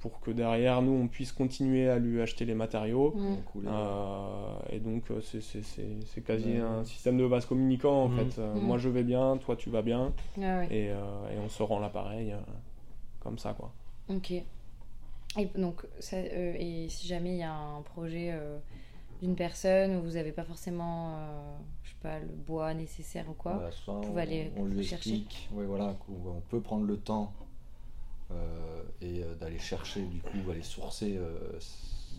pour 0.00 0.20
que 0.20 0.30
derrière 0.30 0.80
nous 0.82 0.92
on 0.92 1.08
puisse 1.08 1.32
continuer 1.32 1.88
à 1.88 1.98
lui 1.98 2.20
acheter 2.20 2.44
les 2.44 2.54
matériaux. 2.54 3.14
Mm. 3.16 3.36
Euh, 3.66 4.58
et 4.70 4.80
donc 4.80 5.10
euh, 5.10 5.20
c'est 5.20 6.24
quasi 6.24 6.56
un 6.56 6.84
système 6.84 7.18
de 7.18 7.26
base 7.26 7.46
communicant 7.46 8.04
en 8.04 8.08
mm. 8.08 8.18
fait. 8.18 8.40
Mm. 8.40 8.60
Moi 8.60 8.78
je 8.78 8.88
vais 8.88 9.02
bien, 9.02 9.36
toi 9.38 9.56
tu 9.56 9.70
vas 9.70 9.82
bien. 9.82 10.12
Ah 10.40 10.64
et, 10.70 10.86
et, 10.86 11.38
on 11.44 11.48
se 11.48 11.62
rend 11.62 11.80
l'appareil 11.80 12.34
comme 13.20 13.38
ça 13.38 13.54
quoi. 13.54 13.72
Ok. 14.08 14.30
Et 14.30 15.44
donc 15.56 15.84
ça, 16.00 16.18
et 16.18 16.86
si 16.88 17.06
jamais 17.06 17.32
il 17.32 17.38
y 17.38 17.42
a 17.42 17.54
un 17.54 17.82
projet 17.82 18.32
d'une 19.20 19.34
personne 19.34 19.96
où 19.96 20.02
vous 20.02 20.12
n'avez 20.12 20.32
pas 20.32 20.44
forcément 20.44 21.14
je 21.88 21.94
sais 21.94 21.96
pas 22.02 22.18
le 22.18 22.26
bois 22.26 22.74
nécessaire 22.74 23.24
ou 23.28 23.32
quoi, 23.32 23.54
bah, 23.54 23.70
vous 23.86 24.00
pouvez 24.02 24.22
aller 24.22 24.52
on 24.56 24.66
lui 24.66 24.84
chercher. 24.84 25.10
Explique, 25.10 25.48
ouais, 25.52 25.64
voilà, 25.64 25.94
on 26.08 26.40
peut 26.48 26.60
prendre 26.60 26.84
le 26.84 26.96
temps 26.98 27.32
euh, 27.40 27.44
et 29.00 29.22
euh, 29.22 29.34
d'aller 29.36 29.58
chercher, 29.58 30.02
du 30.02 30.20
coup, 30.20 30.50
aller 30.50 30.62
sourcer 30.62 31.16
euh, 31.16 31.58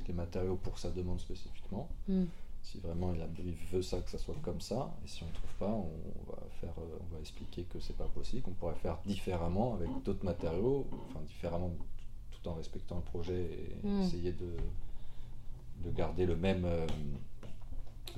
les 0.07 0.13
matériaux 0.13 0.55
pour 0.55 0.79
sa 0.79 0.89
demande 0.91 1.19
spécifiquement. 1.19 1.89
Hmm. 2.07 2.25
Si 2.61 2.79
vraiment 2.79 3.13
il, 3.13 3.53
veut 3.71 3.81
ça, 3.81 4.01
que 4.01 4.09
ça 4.09 4.17
soit 4.17 4.35
comme 4.41 4.59
ça, 4.59 4.93
et 5.03 5.07
si 5.07 5.23
on 5.23 5.27
ne 5.27 5.33
trouve 5.33 5.53
pas, 5.59 5.71
on 5.71 6.31
va, 6.31 6.37
faire, 6.59 6.73
on 6.77 7.13
va 7.13 7.19
expliquer 7.19 7.63
que 7.63 7.79
c'est 7.79 7.95
pas 7.95 8.07
possible, 8.07 8.41
qu'on 8.43 8.51
pourrait 8.51 8.75
faire 8.75 8.99
différemment 9.05 9.75
avec 9.75 9.89
d'autres 10.03 10.25
matériaux, 10.25 10.85
enfin 11.09 11.21
différemment 11.25 11.71
tout 12.31 12.49
en 12.49 12.53
respectant 12.55 12.97
le 12.97 13.01
projet 13.03 13.41
et 13.41 13.87
hmm. 13.87 14.01
essayer 14.01 14.33
de, 14.33 14.57
de 15.83 15.91
garder 15.91 16.25
le 16.25 16.35
même, 16.35 16.67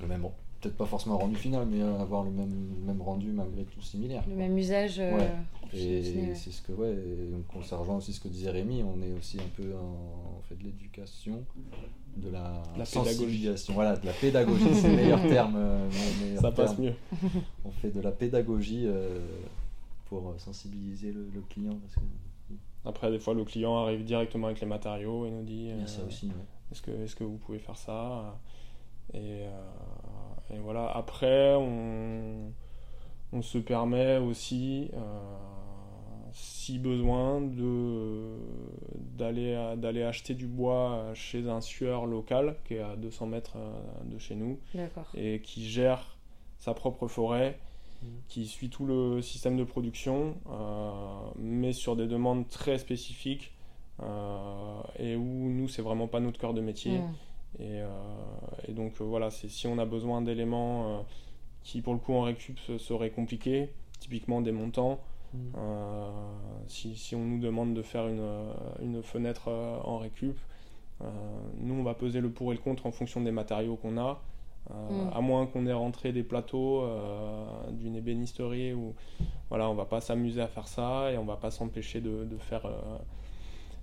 le 0.00 0.06
même 0.06 0.24
peut-être 0.62 0.76
pas 0.76 0.86
forcément 0.86 1.18
rendu 1.18 1.34
final, 1.34 1.66
mais 1.66 1.82
avoir 1.82 2.22
le 2.22 2.30
même, 2.30 2.54
même 2.86 3.02
rendu 3.02 3.32
malgré 3.32 3.64
tout 3.64 3.82
similaire. 3.82 4.22
Le 4.28 4.36
même 4.36 4.56
usage. 4.56 5.00
Euh, 5.00 5.18
et 5.74 6.34
c'est 6.34 6.52
ce 6.52 6.62
que, 6.62 6.72
ouais, 6.72 6.94
donc 7.30 7.46
conservant 7.48 7.96
aussi 7.96 8.12
ce 8.12 8.20
que 8.20 8.28
disait 8.28 8.50
Rémi, 8.50 8.82
on 8.82 9.02
est 9.02 9.12
aussi 9.12 9.38
un 9.38 9.48
peu 9.56 9.74
en, 9.74 10.40
fait 10.48 10.54
de 10.54 10.64
l'éducation, 10.64 11.44
de 12.16 12.30
la, 12.30 12.62
la 12.76 12.84
sensibilisation. 12.84 13.74
Voilà, 13.74 13.96
de 13.96 14.06
la 14.06 14.12
pédagogie, 14.12 14.74
c'est 14.74 14.88
le 14.88 14.96
meilleur 14.96 15.20
terme. 15.22 15.54
Euh, 15.56 15.88
Ça 16.40 16.52
passe 16.52 16.78
mieux. 16.78 16.94
on 17.64 17.70
fait 17.70 17.90
de 17.90 18.00
la 18.00 18.12
pédagogie 18.12 18.84
euh, 18.86 19.18
pour 20.06 20.34
sensibiliser 20.38 21.12
le, 21.12 21.40
client. 21.48 21.76
Parce 21.82 21.94
que, 21.96 22.54
Après, 22.84 23.10
des 23.10 23.18
fois, 23.18 23.34
le 23.34 23.44
client 23.44 23.76
arrive 23.78 24.04
directement 24.04 24.46
avec 24.46 24.60
les 24.60 24.66
matériaux 24.66 25.26
et 25.26 25.30
nous 25.30 25.42
dit. 25.42 25.70
ça 25.86 26.04
aussi, 26.06 26.30
Est-ce 26.70 26.82
que, 26.82 26.90
est 26.92 27.06
-ce 27.06 27.16
que 27.16 27.24
vous 27.24 27.38
pouvez 27.38 27.58
faire 27.58 27.76
ça? 27.76 28.38
Et, 29.12 29.46
et 30.52 30.58
voilà, 30.58 30.90
après, 30.90 31.54
on, 31.54 32.52
on 33.32 33.42
se 33.42 33.58
permet 33.58 34.18
aussi, 34.18 34.90
euh, 34.92 34.98
si 36.32 36.78
besoin, 36.78 37.40
d'aller 39.16 40.02
acheter 40.02 40.34
du 40.34 40.46
bois 40.46 41.12
chez 41.14 41.48
un 41.48 41.60
sueur 41.60 42.06
local 42.06 42.56
qui 42.66 42.74
est 42.74 42.80
à 42.80 42.96
200 42.96 43.26
mètres 43.26 43.56
euh, 43.56 43.72
de 44.04 44.18
chez 44.18 44.34
nous 44.34 44.58
et 45.14 45.40
qui 45.40 45.66
gère 45.68 46.16
sa 46.58 46.74
propre 46.74 47.08
forêt, 47.08 47.58
mmh. 48.02 48.06
qui 48.28 48.46
suit 48.46 48.68
tout 48.68 48.84
le 48.84 49.22
système 49.22 49.56
de 49.56 49.64
production, 49.64 50.36
euh, 50.50 50.90
mais 51.38 51.72
sur 51.72 51.96
des 51.96 52.06
demandes 52.06 52.48
très 52.48 52.78
spécifiques. 52.78 53.52
et 54.98 55.16
où 55.16 55.48
nous, 55.48 55.68
c'est 55.68 55.82
vraiment 55.82 56.08
pas 56.08 56.20
notre 56.20 56.38
cœur 56.38 56.52
de 56.52 56.60
métier. 56.60 56.98
Mm. 56.98 57.14
Et, 57.58 57.80
euh, 57.82 57.86
et 58.68 58.72
donc 58.72 58.92
euh, 59.00 59.04
voilà, 59.04 59.30
c'est 59.30 59.48
si 59.48 59.66
on 59.66 59.78
a 59.78 59.84
besoin 59.84 60.22
d'éléments 60.22 60.86
euh, 60.88 61.00
qui 61.62 61.80
pour 61.82 61.92
le 61.92 61.98
coup 61.98 62.14
en 62.14 62.22
récup 62.22 62.58
se- 62.60 62.78
seraient 62.78 63.10
compliqués, 63.10 63.70
typiquement 64.00 64.40
des 64.40 64.52
montants, 64.52 65.00
Mm. 65.34 65.38
euh, 65.56 66.10
si, 66.66 66.94
si 66.94 67.14
on 67.16 67.24
nous 67.24 67.38
demande 67.40 67.72
de 67.72 67.80
faire 67.80 68.06
une, 68.06 68.22
une 68.82 69.02
fenêtre 69.02 69.44
euh, 69.48 69.78
en 69.82 69.96
récup, 69.98 70.36
euh, 71.00 71.06
nous 71.58 71.74
on 71.74 71.82
va 71.82 71.94
peser 71.94 72.20
le 72.20 72.28
pour 72.30 72.52
et 72.52 72.56
le 72.56 72.60
contre 72.60 72.84
en 72.86 72.92
fonction 72.92 73.20
des 73.22 73.30
matériaux 73.32 73.76
qu'on 73.76 73.96
a. 73.98 74.20
Euh, 74.70 74.74
Mm. 74.90 75.10
À 75.16 75.20
moins 75.20 75.46
qu'on 75.46 75.66
ait 75.66 75.72
rentré 75.72 76.12
des 76.12 76.22
plateaux 76.22 76.82
euh, 76.82 77.44
d'une 77.72 77.96
ébénisterie 77.96 78.72
ou 78.74 78.94
voilà, 79.48 79.68
on 79.70 79.74
va 79.74 79.86
pas 79.86 80.00
s'amuser 80.00 80.40
à 80.40 80.46
faire 80.48 80.68
ça 80.68 81.10
et 81.10 81.18
on 81.18 81.24
va 81.24 81.36
pas 81.36 81.50
s'empêcher 81.50 82.00
de, 82.00 82.24
de 82.24 82.36
faire 82.36 82.66
euh, 82.66 82.98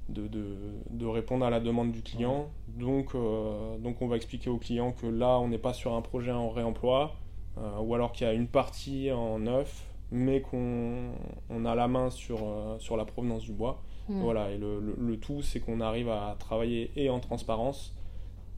de, 0.09 0.27
de- 0.27 0.55
de 0.89 1.05
répondre 1.05 1.45
à 1.45 1.49
la 1.49 1.59
demande 1.59 1.91
du 1.91 2.01
client. 2.01 2.49
Donc, 2.67 3.15
euh, 3.15 3.77
donc 3.77 4.01
on 4.01 4.07
va 4.07 4.15
expliquer 4.15 4.49
au 4.49 4.57
client 4.57 4.91
que 4.91 5.05
là 5.07 5.39
on 5.39 5.47
n'est 5.47 5.57
pas 5.57 5.73
sur 5.73 5.93
un 5.93 6.01
projet 6.01 6.31
en 6.31 6.49
réemploi 6.49 7.11
euh, 7.57 7.79
ou 7.81 7.93
alors 7.95 8.11
qu'il 8.11 8.25
y 8.27 8.29
a 8.29 8.33
une 8.33 8.47
partie 8.47 9.11
en 9.11 9.39
neuf 9.39 9.85
mais 10.11 10.41
qu'on 10.41 11.11
on 11.51 11.65
a 11.65 11.75
la 11.75 11.87
main 11.87 12.09
sur, 12.09 12.39
euh, 12.43 12.79
sur 12.79 12.97
la 12.97 13.05
provenance 13.05 13.43
du 13.43 13.51
bois. 13.53 13.81
Mm. 14.07 14.21
Voilà, 14.21 14.49
et 14.51 14.57
le, 14.57 14.79
le- 14.79 14.95
le 14.97 15.17
tout, 15.19 15.43
c'est 15.43 15.59
qu'on 15.59 15.81
arrive 15.81 16.09
à 16.09 16.35
travailler 16.39 16.91
et 16.95 17.11
en 17.11 17.19
transparence 17.19 17.95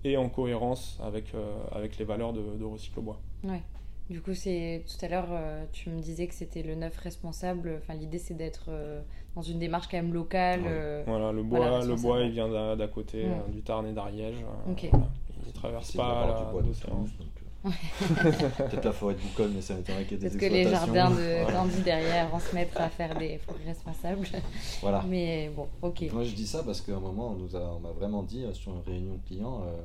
et 0.06 0.16
en 0.16 0.30
cohérence 0.30 0.98
avec, 1.04 1.34
avec 1.74 1.98
les 1.98 2.06
valeurs 2.06 2.32
de, 2.32 2.42
de 2.58 2.64
Recycle 2.64 3.02
Bois. 3.02 3.20
Ouais. 3.44 3.62
Du 4.12 4.22
coup, 4.22 4.34
c'est 4.34 4.84
tout 4.86 5.06
à 5.06 5.08
l'heure, 5.08 5.30
euh, 5.32 5.64
tu 5.72 5.90
me 5.90 6.02
disais 6.02 6.28
que 6.28 6.34
c'était 6.34 6.64
le 6.64 6.76
neuf 6.76 6.98
responsable. 6.98 7.80
Enfin, 7.82 7.94
l'idée, 7.98 8.18
c'est 8.20 8.34
d'être 8.34 8.66
euh, 8.68 9.02
dans 9.36 9.42
une 9.42 9.58
démarche 9.58 9.88
quand 9.90 9.96
même 9.98 10.14
locale. 10.14 10.60
Ouais. 10.62 10.68
euh, 10.70 11.04
Voilà, 11.08 11.32
le 11.32 11.44
bois, 11.44 11.60
Voilà, 11.60 11.86
le 11.86 11.96
bois 11.96 12.20
il 12.22 12.32
vient 12.32 12.50
d'à 12.50 12.76
d'à 12.76 12.88
côté, 12.88 13.26
du 13.54 13.62
Tarn 13.62 13.88
et 13.88 13.94
d'Ariège. 13.94 14.36
euh, 14.68 14.72
Ok. 14.72 14.88
voilà. 14.92 15.08
Il 15.48 15.54
traverse 15.54 15.92
pas 15.94 16.28
la- 16.28 16.44
du 16.46 16.52
bois 16.52 16.62
de 16.62 16.68
l'océan. 16.68 17.06
Peut-être 18.58 18.86
la 18.86 18.92
forêt 18.92 19.14
de 19.14 19.20
Boucol, 19.20 19.52
mais 19.54 19.62
ça 19.62 19.76
m'étonnerait 19.76 20.04
qu'il 20.06 20.14
y 20.22 20.26
ait 20.26 20.30
des 20.30 20.36
Peut-être 20.38 20.50
que 20.50 20.54
les 20.56 20.68
jardins 20.68 21.12
de. 21.12 21.52
Candy 21.52 21.82
derrière 21.84 22.28
vont 22.30 22.40
se 22.40 22.56
mettre 22.56 22.82
à 22.82 22.90
faire 22.90 23.16
des 23.18 23.38
forêts 23.38 23.64
responsables. 23.68 24.28
Voilà. 24.82 25.06
Mais 25.08 25.52
bon, 25.56 25.68
ok. 25.84 26.12
Moi 26.12 26.24
je 26.24 26.34
dis 26.34 26.48
ça 26.48 26.64
parce 26.64 26.82
qu'à 26.82 26.96
un 26.96 27.00
moment 27.00 27.30
on 27.30 27.36
nous 27.36 27.56
a, 27.56 27.60
on 27.76 27.80
m'a 27.80 27.92
vraiment 27.92 28.24
dit 28.24 28.44
sur 28.54 28.72
une 28.74 28.82
réunion 28.82 29.20
client, 29.28 29.62
euh, 29.68 29.80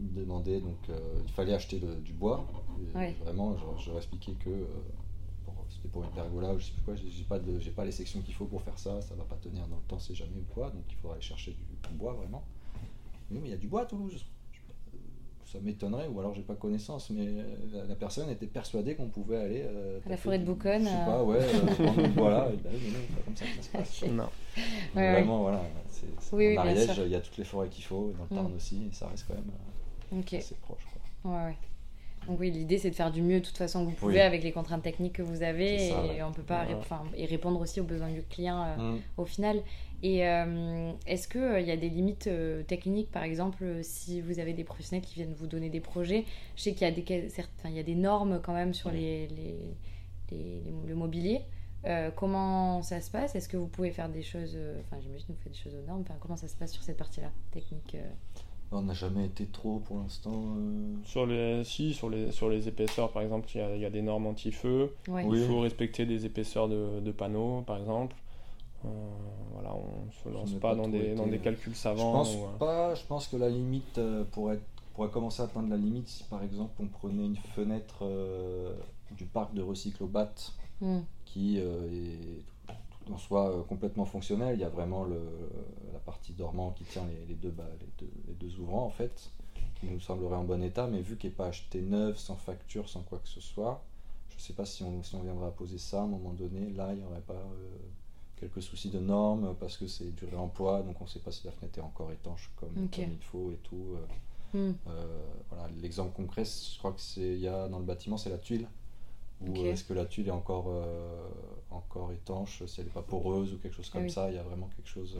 demandaient 0.00 0.60
donc 0.60 0.78
euh, 0.90 0.98
il 1.24 1.30
fallait 1.32 1.54
acheter 1.54 1.78
le- 1.78 1.96
du 1.96 2.12
bois. 2.12 2.46
Et 2.94 2.96
Ouais. 2.96 3.16
Vraiment, 3.24 3.56
je, 3.56 3.82
je 3.84 3.88
leur 3.90 3.98
expliquais 3.98 4.32
que 4.32 4.50
euh, 4.50 4.64
c'était 5.70 5.88
pour 5.88 6.02
une 6.04 6.10
pergola 6.10 6.54
ou 6.54 6.58
je 6.58 6.66
sais 6.66 6.72
plus 6.72 6.82
quoi, 6.82 6.94
j'ai 6.94 7.24
pas 7.24 7.38
de, 7.38 7.58
pas 7.70 7.84
les 7.84 7.92
sections 7.92 8.20
qu'il 8.22 8.34
faut 8.34 8.46
pour 8.46 8.62
faire 8.62 8.78
ça, 8.78 9.00
ça 9.02 9.14
va 9.14 9.24
pas 9.24 9.36
tenir 9.36 9.66
dans 9.68 9.76
le 9.76 9.82
temps, 9.88 9.98
c'est 9.98 10.14
jamais 10.14 10.36
ou 10.38 10.52
quoi, 10.54 10.70
donc 10.70 10.84
il 10.88 10.96
faudra 10.96 11.14
aller 11.14 11.22
chercher 11.22 11.52
du, 11.52 11.88
du 11.88 11.94
bois 11.94 12.12
vraiment. 12.14 12.42
Mais 13.30 13.40
il 13.44 13.50
y 13.50 13.52
a 13.52 13.56
du 13.58 13.66
bois 13.68 13.82
à 13.82 13.84
Toulouse. 13.86 14.24
Je- 14.52 14.58
euh, 14.94 14.98
Ça 15.44 15.60
m'étonnerait, 15.60 16.08
ou 16.08 16.18
alors 16.20 16.32
j'ai 16.34 16.42
pas 16.42 16.54
connaissance, 16.54 17.10
mais 17.10 17.26
euh, 17.26 17.42
la, 17.72 17.84
la 17.84 17.94
personne 17.96 18.30
était 18.30 18.46
persuadée 18.46 18.94
qu'on 18.94 19.08
pouvait 19.08 19.36
aller. 19.36 19.62
euh, 19.64 19.98
À 20.06 20.08
la 20.10 20.16
forêt 20.16 20.38
de 20.38 20.44
Bouconne, 20.44 20.84
Je 20.84 20.88
sais 20.88 21.04
pas, 21.04 21.22
ouais, 21.22 21.38
euh, 21.42 21.66
prendre 21.84 22.02
du 22.02 22.08
bois 22.10 22.30
là. 22.30 22.48
Et 22.52 22.56
ben, 22.56 22.70
mais 22.72 22.90
non, 22.90 22.98
c'est 23.08 23.14
pas 23.16 23.22
comme 23.24 23.36
ça 23.36 23.44
que 23.44 23.50
ça 23.56 23.62
se 23.62 23.70
passe. 23.70 24.02
Non. 24.10 24.24
Ouais, 24.24 25.02
ouais. 25.02 25.12
Vraiment, 25.12 25.42
voilà. 25.42 25.62
C'est, 25.90 26.06
c'est- 26.18 26.34
Oui, 26.36 26.46
oui, 26.48 26.58
en 26.58 26.62
bien 26.62 26.70
Ariège, 26.72 26.92
sûr. 26.94 27.04
il 27.04 27.12
y 27.12 27.14
a 27.14 27.20
toutes 27.20 27.36
les 27.36 27.44
forêts 27.44 27.68
qu'il 27.68 27.84
faut, 27.84 28.10
et 28.10 28.14
dans 28.14 28.24
le 28.24 28.28
Tarn 28.30 28.52
Mm. 28.52 28.56
aussi, 28.56 28.86
et 28.90 28.92
ça 28.94 29.08
reste 29.08 29.26
quand 29.28 29.34
même 29.34 29.44
euh, 29.50 29.72
Ok. 30.12 30.34
assez 30.34 30.54
proche. 30.56 30.86
Quoi. 31.22 31.32
Ouais, 31.32 31.44
ouais. 31.46 31.56
Donc 32.26 32.40
oui, 32.40 32.50
l'idée 32.50 32.76
c'est 32.76 32.90
de 32.90 32.94
faire 32.94 33.10
du 33.10 33.22
mieux 33.22 33.40
de 33.40 33.44
toute 33.46 33.56
façon 33.56 33.84
que 33.86 33.90
vous 33.90 33.96
pouvez 33.96 34.14
Oui. 34.14 34.20
avec 34.20 34.42
les 34.42 34.52
contraintes 34.52 34.82
techniques 34.82 35.14
que 35.14 35.22
vous 35.22 35.42
avez 35.42 35.78
ça, 35.90 36.04
et 36.04 36.08
ouais. 36.08 36.22
on 36.22 36.32
peut 36.32 36.42
pas 36.42 36.66
Ouais. 36.66 36.74
et 37.16 37.24
répondre 37.24 37.58
aussi 37.60 37.80
aux 37.80 37.84
besoins 37.84 38.10
du 38.10 38.22
client 38.22 38.62
euh, 38.64 38.76
Mm. 38.96 39.00
au 39.16 39.24
final. 39.24 39.62
Et 40.02 40.26
euh, 40.28 40.92
est-ce 41.06 41.26
qu'il 41.26 41.56
il 41.60 41.66
y 41.66 41.70
a 41.70 41.76
des 41.76 41.88
limites 41.88 42.26
euh, 42.26 42.62
techniques, 42.64 43.10
par 43.10 43.22
exemple, 43.22 43.64
euh, 43.64 43.80
si 43.82 44.20
vous 44.20 44.38
avez 44.40 44.52
des 44.52 44.62
professionnels 44.64 45.04
qui 45.04 45.14
viennent 45.14 45.32
vous 45.32 45.46
donner 45.46 45.70
des 45.70 45.80
projets? 45.80 46.24
Je 46.56 46.62
sais 46.64 46.72
qu'il 46.74 46.82
y, 46.86 46.90
a 46.90 46.92
des, 46.94 47.02
il 47.64 47.72
y 47.74 47.78
a 47.78 47.82
des 47.82 47.94
normes 47.94 48.40
quand 48.42 48.52
même 48.52 48.74
sur 48.74 48.90
les, 48.90 49.26
les, 49.28 49.56
les- 50.30 50.60
les- 50.60 50.74
le 50.86 50.94
mobilier. 50.94 51.40
Euh, 51.86 52.10
comment 52.14 52.82
ça 52.82 53.00
se 53.00 53.10
passe? 53.10 53.34
Est-ce 53.36 53.48
que 53.48 53.56
vous 53.56 53.68
pouvez 53.68 53.90
faire 53.90 54.08
des 54.08 54.22
choses 54.22 54.52
euh, 54.56 54.80
Enfin, 54.80 55.00
j'imagine 55.00 55.28
que 55.28 55.32
vous 55.32 55.38
faites 55.44 55.52
des 55.52 55.58
choses 55.58 55.74
aux 55.76 55.86
normes. 55.86 56.02
Enfin, 56.02 56.16
comment 56.20 56.36
ça 56.36 56.48
se 56.48 56.56
passe 56.56 56.72
sur 56.72 56.82
cette 56.82 56.96
partie-là, 56.98 57.30
technique 57.52 57.94
euh? 57.94 58.10
On 58.70 58.82
n'a 58.82 58.92
jamais 58.92 59.24
été 59.26 59.46
trop 59.46 59.78
pour 59.78 59.98
l'instant. 59.98 60.32
euh, 60.58 60.94
Sur 61.04 61.26
les, 61.26 61.64
si, 61.64 61.94
sur 61.94 62.10
les, 62.10 62.30
sur 62.32 62.50
les 62.50 62.68
épaisseurs, 62.68 63.10
par 63.12 63.22
exemple, 63.22 63.48
il 63.54 63.58
y 63.58 63.60
a, 63.62 63.74
il 63.76 63.80
y 63.80 63.86
a 63.86 63.90
des 63.90 64.02
normes 64.02 64.26
anti-feu. 64.26 64.94
Ouais. 65.08 65.24
Oui. 65.24 65.40
Il 65.40 65.46
faut 65.46 65.60
respecter 65.60 66.04
des 66.04 66.26
épaisseurs 66.26 66.68
de, 66.68 67.00
de 67.00 67.10
panneaux, 67.12 67.62
par 67.66 67.78
exemple. 67.78 68.14
Euh, 68.84 68.88
voilà, 69.54 69.74
on 69.74 70.10
se 70.22 70.28
lance 70.28 70.52
pas, 70.54 70.70
pas 70.70 70.74
dans 70.76 70.86
des, 70.88 70.98
été- 70.98 71.14
dans 71.14 71.26
des 71.26 71.38
calculs 71.38 71.72
Je 71.72 71.78
savants. 71.78 72.12
pense 72.12 72.34
ou, 72.36 72.40
euh, 72.44 72.58
pas. 72.58 72.94
Je 72.94 73.04
pense 73.06 73.26
que 73.26 73.36
la 73.36 73.48
limite 73.48 73.98
euh, 73.98 74.22
pourrait, 74.30 74.60
pourrait 74.94 75.08
commencer 75.10 75.42
à 75.42 75.46
atteindre 75.46 75.70
la 75.70 75.76
limite 75.76 76.06
si 76.08 76.22
par 76.24 76.42
exemple 76.44 76.74
on 76.80 76.86
prenait 76.86 77.24
une 77.26 77.36
fenêtre 77.36 78.00
euh, 78.02 78.74
du 79.16 79.24
parc 79.24 79.54
de 79.54 79.62
Recyclobat 79.62 80.32
Hmm. 80.80 81.00
qui 81.24 81.56
euh, 81.58 81.90
est 81.90 82.44
tout 83.08 83.14
en 83.14 83.18
soi 83.18 83.50
euh, 83.50 83.62
complètement 83.62 84.04
fonctionnel. 84.04 84.54
Il 84.56 84.60
y 84.60 84.64
a 84.64 84.68
vraiment 84.68 85.04
le, 85.04 85.20
la 85.92 85.98
partie 85.98 86.32
dormant 86.32 86.70
qui 86.72 86.84
tient 86.84 87.06
les, 87.06 87.26
les 87.26 87.34
deux, 87.34 87.50
bas- 87.50 87.64
les, 87.80 88.06
deux, 88.06 88.12
les 88.26 88.34
deux 88.34 88.58
ouvrants 88.60 88.84
en 88.84 88.90
fait, 88.90 89.30
qui 89.80 89.86
nous 89.86 90.00
semblerait 90.00 90.36
en 90.36 90.44
bon 90.44 90.62
état, 90.62 90.86
mais 90.86 91.00
vu 91.00 91.16
qu'elle 91.16 91.30
n'est 91.30 91.36
pas 91.36 91.46
acheté 91.46 91.80
neuf, 91.80 92.18
sans 92.18 92.36
facture, 92.36 92.88
sans 92.88 93.00
quoi 93.02 93.18
que 93.18 93.28
ce 93.28 93.40
soit, 93.40 93.82
je 94.30 94.36
ne 94.36 94.40
sais 94.40 94.52
pas 94.52 94.66
si 94.66 94.82
on, 94.82 95.02
si 95.02 95.14
on 95.14 95.22
viendra 95.22 95.50
poser 95.50 95.78
ça 95.78 96.00
à 96.00 96.04
un 96.04 96.06
moment 96.06 96.32
donné. 96.32 96.70
Là, 96.70 96.92
il 96.92 97.00
n'y 97.00 97.04
aurait 97.04 97.20
pas 97.20 97.34
euh, 97.34 97.76
quelques 98.36 98.62
soucis 98.62 98.90
de 98.90 98.98
normes 99.00 99.54
parce 99.58 99.76
que 99.76 99.86
c'est 99.86 100.14
du 100.14 100.24
réemploi, 100.26 100.82
donc 100.82 101.00
on 101.00 101.04
ne 101.04 101.08
sait 101.08 101.18
pas 101.20 101.32
si 101.32 101.44
la 101.46 101.52
fenêtre 101.52 101.78
est 101.78 101.82
encore 101.82 102.12
étanche 102.12 102.50
comme, 102.56 102.70
il 103.12 103.24
faut 103.24 103.50
et 103.52 103.58
tout. 103.62 103.94
euh. 103.96 104.06
Hmm. 104.54 104.72
Euh, 104.86 105.04
voilà, 105.50 105.68
l'exemple 105.82 106.14
concret, 106.16 106.44
je 106.44 106.78
crois 106.78 106.92
que 106.92 107.00
c'est 107.02 107.20
il 107.34 107.40
y 107.40 107.48
a 107.48 107.68
dans 107.68 107.78
le 107.78 107.84
bâtiment, 107.84 108.16
c'est 108.16 108.30
la 108.30 108.38
tuile. 108.38 108.66
Ou 109.46 109.54
est-ce 109.66 109.84
que 109.84 109.92
la 109.92 110.04
tuile 110.06 110.28
est 110.28 110.32
encore 110.32 110.64
encore 111.70 112.12
étanche, 112.12 112.64
si 112.66 112.80
elle 112.80 112.86
n'est 112.86 112.92
pas 112.92 113.02
poreuse 113.02 113.52
ou 113.54 113.58
quelque 113.58 113.74
chose 113.74 113.90
comme 113.90 114.04
oui. 114.04 114.10
ça, 114.10 114.30
il 114.30 114.36
y 114.36 114.38
a 114.38 114.42
vraiment 114.42 114.68
quelque 114.76 114.88
chose 114.88 115.18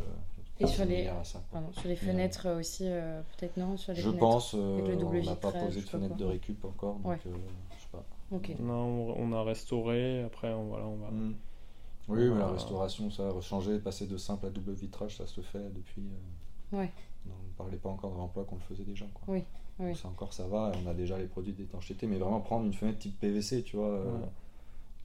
Et 0.61 0.65
euh, 0.65 0.67
sur 0.67 0.85
les- 0.87 1.07
à 1.07 1.23
ça. 1.25 1.43
Pardon, 1.53 1.71
sur 1.73 1.89
les 1.89 1.97
fenêtres 1.97 2.47
euh, 2.47 2.59
aussi, 2.61 2.85
euh, 2.87 3.21
peut-être 3.37 3.57
non 3.59 3.77
sur 3.77 3.93
les 3.93 3.99
Je 4.01 4.03
fenêtres. 4.09 4.19
pense, 4.21 4.55
euh, 4.55 4.97
le 4.97 5.05
on 5.05 5.23
n'a 5.23 5.37
pas 5.37 5.53
posé 5.53 5.81
de 5.81 5.87
fenêtre 5.87 6.17
de 6.17 6.25
récup 6.25 6.65
encore, 6.65 6.95
donc 6.97 7.07
Ouais. 7.07 7.19
euh, 7.27 7.37
je 7.77 7.83
sais 7.83 7.89
pas. 7.93 8.05
Non, 8.63 9.15
on, 9.17 9.33
a 9.33 9.43
restauré, 9.43 10.23
après 10.23 10.53
on, 10.53 10.65
voilà, 10.69 10.87
on 10.87 10.97
va. 10.97 11.11
Mm. 11.11 11.35
Oui, 12.09 12.31
mais 12.31 12.39
la 12.39 12.49
restauration, 12.49 13.11
ça, 13.11 13.29
changer, 13.43 13.79
passer 13.79 14.07
de 14.07 14.17
simple 14.17 14.47
à 14.47 14.51
double 14.51 14.73
vitrage, 14.73 15.17
ça 15.17 15.27
se 15.27 15.41
fait 15.43 15.71
depuis. 15.75 16.03
euh, 16.73 16.77
Ouais. 16.79 16.91
On 17.27 17.31
ne 17.31 17.53
parlait 17.57 17.77
pas 17.77 17.91
encore 17.91 18.11
de 18.11 18.17
réemploi 18.17 18.45
qu'on 18.45 18.55
le 18.57 18.61
faisait 18.63 18.85
déjà. 18.85 19.05
Quoi. 19.13 19.35
Oui, 19.35 19.45
oui. 19.79 19.89
Donc 19.89 19.97
ça 19.99 20.09
encore, 20.09 20.33
ça 20.33 20.47
va, 20.47 20.73
et 20.75 20.79
on 20.85 20.89
a 20.91 20.95
déjà 20.95 21.19
les 21.19 21.27
produits 21.27 21.53
d'étanchéité, 21.53 22.07
mais 22.07 22.17
vraiment 22.19 22.41
prendre 22.41 22.65
une 22.67 22.73
fenêtre 22.73 22.99
type 23.01 23.19
PVC, 23.21 23.63
tu 23.63 23.77
vois, 23.77 23.89
euh, 23.89 24.13
Ouais. 24.19 24.27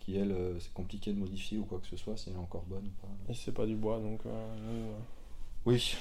Qui 0.05 0.17
elle, 0.17 0.31
euh, 0.31 0.59
c'est 0.59 0.73
compliqué 0.73 1.13
de 1.13 1.19
modifier 1.19 1.57
ou 1.57 1.63
quoi 1.63 1.79
que 1.79 1.87
ce 1.87 1.95
soit, 1.97 2.17
si 2.17 2.29
elle 2.29 2.35
est 2.35 2.39
encore 2.39 2.63
bonne 2.67 2.83
ou 2.85 3.01
pas. 3.01 3.31
Et 3.31 3.35
c'est 3.35 3.53
pas 3.53 3.65
du 3.65 3.75
bois, 3.75 3.99
donc 3.99 4.19
euh, 4.25 4.29
euh, 4.29 4.91
Oui, 5.65 5.95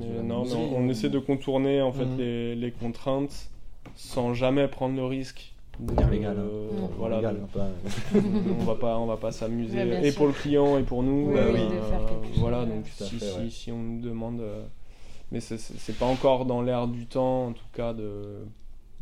mais 0.00 0.22
non, 0.22 0.44
mais 0.44 0.54
on, 0.54 0.76
on 0.78 0.88
essaie 0.88 1.08
de 1.10 1.18
contourner 1.18 1.80
en 1.80 1.92
fait 1.92 2.04
Mhm. 2.04 2.18
les, 2.18 2.54
les 2.56 2.70
contraintes 2.72 3.50
sans 3.96 4.34
jamais 4.34 4.68
prendre 4.68 4.96
le 4.96 5.04
risque. 5.04 5.52
de- 5.80 5.94
Bien 5.94 6.10
légal, 6.10 6.36
euh, 6.38 6.68
voilà, 6.98 7.16
Légal, 7.16 7.36
de- 7.40 7.46
pas- 7.46 7.68
on 8.60 8.64
va 8.64 8.74
pas 8.74 8.98
on 8.98 9.06
va 9.06 9.16
pas 9.16 9.30
s'amuser 9.32 9.76
Ouais, 9.78 10.06
et 10.06 10.10
sûr. 10.10 10.18
pour 10.18 10.26
le 10.26 10.32
client 10.32 10.76
et 10.78 10.82
pour 10.82 11.02
nous 11.04 11.30
euh, 11.36 11.52
oui, 11.54 11.60
de 11.60 12.40
voilà 12.40 12.66
donc 12.66 12.84
si, 12.86 13.04
fait, 13.16 13.24
si, 13.24 13.38
ouais. 13.38 13.50
si 13.50 13.72
on 13.72 13.78
nous 13.78 14.00
demande 14.00 14.42
mais 15.30 15.38
c'est- 15.40 15.92
pas 15.98 16.06
encore 16.06 16.46
dans 16.46 16.62
l'air 16.62 16.88
du 16.88 17.06
temps 17.06 17.46
en 17.48 17.52
tout 17.52 17.64
cas 17.72 17.92
de 17.94 18.38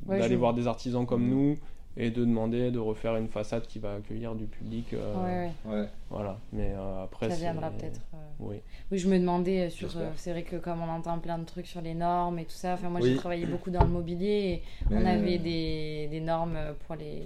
Ouais, 0.06 0.18
d'aller 0.18 0.34
je- 0.34 0.38
voir 0.38 0.52
des 0.52 0.66
artisans 0.66 1.06
comme 1.06 1.22
Mhm. 1.24 1.30
nous 1.30 1.56
et 1.98 2.10
de 2.10 2.24
demander 2.24 2.70
de 2.70 2.78
refaire 2.78 3.16
une 3.16 3.28
façade 3.28 3.66
qui 3.66 3.78
va 3.78 3.94
accueillir 3.94 4.34
du 4.34 4.46
public 4.46 4.92
euh, 4.92 5.14
Ouais, 5.24 5.50
ouais. 5.70 5.80
Ouais, 5.82 5.88
voilà 6.10 6.38
mais 6.52 6.72
euh, 6.76 7.04
après 7.04 7.30
Ça 7.30 7.36
viendra 7.36 7.70
peut-être. 7.70 8.00
euh. 8.14 8.18
oui 8.40 8.56
Oui, 8.92 8.98
je 8.98 9.08
me 9.08 9.18
demandais 9.18 9.66
euh, 9.66 9.70
sur. 9.70 9.96
Euh, 9.96 10.10
c'est 10.16 10.32
vrai 10.32 10.42
que 10.42 10.56
comme 10.56 10.82
on 10.82 10.88
entend 10.90 11.18
plein 11.18 11.38
de 11.38 11.44
trucs 11.44 11.66
sur 11.66 11.80
les 11.80 11.94
normes 11.94 12.38
et 12.38 12.44
tout 12.44 12.50
ça, 12.52 12.74
enfin 12.74 12.88
moi 12.90 13.00
Oui. 13.00 13.10
j'ai 13.12 13.16
travaillé 13.16 13.46
beaucoup 13.46 13.70
dans 13.70 13.82
le 13.82 13.88
mobilier 13.90 14.62
et 14.88 14.94
on 14.94 15.04
avait 15.06 15.38
des, 15.38 16.08
des 16.10 16.20
normes 16.20 16.58
pour 16.86 16.96
les 16.96 17.22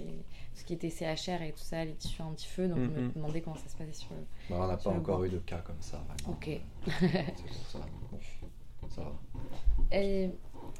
ce 0.53 0.65
qui 0.65 0.73
était 0.73 0.89
CHR 0.89 1.41
et 1.43 1.51
tout 1.53 1.63
ça, 1.63 1.83
les 1.85 1.93
tissus 1.93 2.21
anti-feu, 2.21 2.67
donc 2.67 2.77
je 2.79 2.83
me 3.01 3.09
demandais 3.09 3.41
comment 3.41 3.55
ça 3.55 3.67
se 3.69 3.75
passait 3.75 3.93
sur 3.93 4.09
le. 4.11 4.21
bah, 4.49 4.57
on 4.63 4.67
n'a 4.67 4.77
pas 4.77 4.89
encore 4.89 5.23
eu 5.23 5.29
de 5.29 5.37
cas 5.39 5.59
comme 5.65 5.79
ça. 5.79 5.97
vraiment. 5.97 6.37
Ok. 6.37 6.49
C'est 6.85 7.45
pour 7.47 7.67
ça. 7.67 7.79
Bon, 8.11 8.89
ça 8.89 9.01
va. 9.01 9.97
Et 9.97 10.29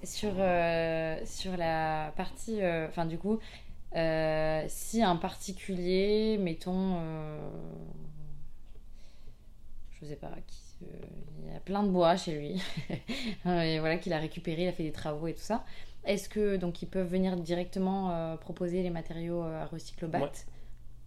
sur, 0.03 0.31
euh, 0.37 1.17
sur 1.25 1.55
la 1.57 2.11
partie, 2.17 2.61
euh, 2.61 2.87
enfin 2.89 3.05
du 3.05 3.17
coup, 3.17 3.39
euh, 3.95 4.65
si 4.67 5.01
un 5.03 5.15
particulier, 5.15 6.37
mettons, 6.39 6.97
euh, 6.97 7.49
je 9.99 10.05
sais 10.05 10.15
pas, 10.15 10.31
qui, 10.47 10.85
euh, 10.85 11.05
il 11.43 11.51
y 11.53 11.55
a 11.55 11.59
plein 11.59 11.83
de 11.83 11.89
bois 11.89 12.15
chez 12.15 12.37
lui, 12.37 12.61
et 13.45 13.79
voilà 13.79 13.97
qu'il 13.97 14.13
a 14.13 14.19
récupéré, 14.19 14.63
il 14.63 14.67
a 14.67 14.71
fait 14.71 14.83
des 14.83 14.91
travaux 14.91 15.27
et 15.27 15.33
tout 15.33 15.41
ça. 15.41 15.65
Est-ce 16.03 16.29
que 16.29 16.57
donc 16.57 16.81
ils 16.81 16.87
peuvent 16.87 17.07
venir 17.07 17.35
directement 17.37 18.11
euh, 18.11 18.35
proposer 18.35 18.81
les 18.81 18.89
matériaux 18.89 19.43
euh, 19.43 19.61
à 19.61 19.65
Recyclobat 19.65 20.19
Ouais. 20.21 20.31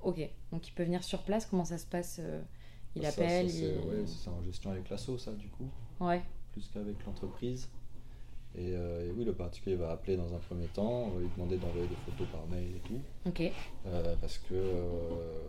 Ok, 0.02 0.20
donc 0.52 0.68
il 0.68 0.72
peut 0.72 0.84
venir 0.84 1.02
sur 1.02 1.22
place. 1.22 1.46
Comment 1.46 1.64
ça 1.64 1.78
se 1.78 1.86
passe 1.86 2.18
euh, 2.22 2.40
Il 2.94 3.02
Ça, 3.02 3.08
appelle, 3.08 3.50
ça, 3.50 3.56
c'est 3.56 3.64
il... 3.64 3.88
ouais, 3.88 4.06
c'est 4.06 4.28
en 4.28 4.42
gestion 4.42 4.70
avec 4.70 4.88
l'asso, 4.90 5.16
ça, 5.18 5.32
du 5.32 5.48
coup. 5.48 5.68
ouais. 6.00 6.22
plus 6.52 6.68
qu'avec 6.72 7.04
l'entreprise. 7.06 7.68
Et, 8.56 8.72
euh, 8.74 9.08
et 9.08 9.10
oui, 9.16 9.24
le 9.24 9.32
particulier 9.32 9.76
va 9.76 9.90
appeler 9.90 10.16
dans 10.16 10.32
un 10.34 10.38
premier 10.38 10.66
temps, 10.68 11.04
on 11.06 11.10
va 11.10 11.20
lui 11.20 11.28
demander 11.36 11.56
d'envoyer 11.56 11.88
des 11.88 11.96
photos 11.96 12.26
par 12.32 12.46
mail 12.46 12.76
et 12.76 12.88
tout. 12.88 13.00
Ok. 13.26 13.42
Euh, 13.86 14.14
parce 14.20 14.38
que 14.38 14.54
euh, 14.54 15.40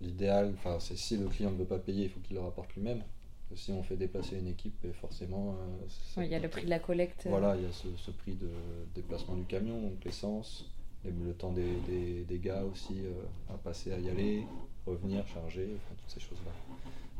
l'idéal, 0.00 0.54
c'est 0.80 0.96
si 0.96 1.16
le 1.16 1.26
client 1.28 1.50
ne 1.52 1.56
veut 1.56 1.64
pas 1.64 1.78
payer, 1.78 2.04
il 2.04 2.10
faut 2.10 2.20
qu'il 2.20 2.36
le 2.36 2.42
rapporte 2.42 2.74
lui-même. 2.74 3.02
Si 3.54 3.70
on 3.70 3.84
fait 3.84 3.96
déplacer 3.96 4.36
une 4.38 4.48
équipe, 4.48 4.84
et 4.84 4.92
forcément. 4.92 5.54
Ouais, 6.16 6.26
Il 6.26 6.32
y 6.32 6.34
a 6.34 6.40
le 6.40 6.48
prix 6.48 6.64
de 6.64 6.70
la 6.70 6.80
collecte. 6.80 7.26
Voilà, 7.28 7.54
il 7.56 7.62
y 7.62 7.66
a 7.66 7.72
ce, 7.72 7.86
ce 7.96 8.10
prix 8.10 8.34
de 8.34 8.48
déplacement 8.96 9.36
du 9.36 9.44
camion, 9.44 9.80
donc 9.80 10.04
l'essence, 10.04 10.68
le 11.04 11.32
temps 11.34 11.52
des, 11.52 11.76
des- 11.86 12.24
des 12.24 12.38
gars 12.40 12.64
aussi 12.64 13.02
à 13.48 13.56
passer 13.58 13.92
à 13.92 13.98
y 14.00 14.08
aller, 14.10 14.42
revenir, 14.86 15.24
charger, 15.28 15.68
enfin, 15.76 15.94
toutes 15.96 16.10
ces 16.10 16.20
choses-là. 16.20 16.50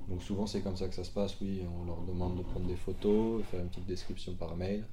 Donc 0.09 0.23
souvent 0.23 0.47
c'est 0.47 0.61
comme 0.61 0.77
ça 0.77 0.89
que 0.89 0.95
ça 0.95 1.05
se 1.05 1.11
passe, 1.13 1.41
oui, 1.41 1.63
on 1.81 1.85
leur 1.87 2.01
demande 2.03 2.37
de 2.37 2.43
prendre 2.43 2.67
des 2.67 2.77
photos, 2.77 3.39
de 3.43 3.47
faire 3.47 3.61
une 3.61 3.69
petite 3.69 3.87
description 3.87 4.35
par 4.35 4.57
mail, 4.57 4.85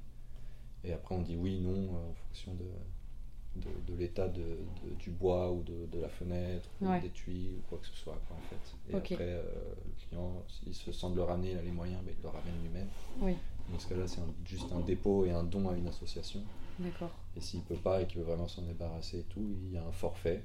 et 0.84 0.92
après 0.92 1.14
on 1.14 1.22
dit 1.22 1.36
oui, 1.36 1.60
non, 1.60 1.70
euh, 1.96 2.10
en 2.10 2.14
fonction 2.14 2.54
de, 2.54 3.60
de, 3.60 3.68
de 3.86 3.94
l'état 3.98 4.28
de, 4.28 4.40
de- 4.40 4.94
du 4.98 5.10
bois 5.10 5.52
ou 5.52 5.62
de, 5.62 5.86
de 5.86 6.00
la 6.00 6.08
fenêtre, 6.08 6.68
ou 6.80 6.86
des 7.02 7.10
tuiles, 7.10 7.56
ou 7.58 7.62
quoi 7.68 7.78
que 7.78 7.86
ce 7.86 7.94
soit, 7.94 8.18
quoi, 8.26 8.36
en 8.36 8.40
fait. 8.40 8.90
Et 8.90 8.94
après, 9.14 9.28
euh, 9.28 9.42
le 9.86 9.92
client, 10.08 10.42
s'il 10.48 10.74
se 10.74 10.90
sent 10.92 11.10
de 11.10 11.16
le 11.16 11.22
ramener, 11.22 11.52
il 11.52 11.58
a 11.58 11.62
les 11.62 11.70
moyens, 11.70 12.00
ben, 12.04 12.14
il 12.18 12.22
le 12.22 12.28
ramène 12.28 12.62
lui-même. 12.62 12.88
Oui, 13.20 13.36
Dans 13.70 13.78
ce 13.78 13.86
cas-là, 13.88 14.06
c'est 14.08 14.20
juste 14.46 14.72
un 14.72 14.80
dépôt 14.80 15.24
et 15.26 15.30
un 15.30 15.44
don 15.44 15.68
à 15.68 15.74
une 15.76 15.86
association. 15.88 16.40
d'accord. 16.78 17.12
Et 17.36 17.40
s'il 17.40 17.60
peut 17.62 17.76
pas 17.76 18.02
et 18.02 18.06
qu'il 18.06 18.18
veut 18.20 18.26
vraiment 18.26 18.48
s'en 18.48 18.62
débarrasser 18.62 19.20
et 19.20 19.24
tout, 19.24 19.46
il 19.66 19.72
y 19.72 19.76
a 19.78 19.84
un 19.84 19.92
forfait 19.92 20.42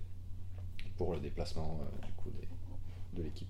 pour 0.97 1.13
le 1.13 1.19
déplacement 1.19 1.79
euh, 1.81 2.05
du 2.05 2.11
coup 2.13 2.29
des- 2.31 3.17
de 3.17 3.23
l'équipe. 3.23 3.47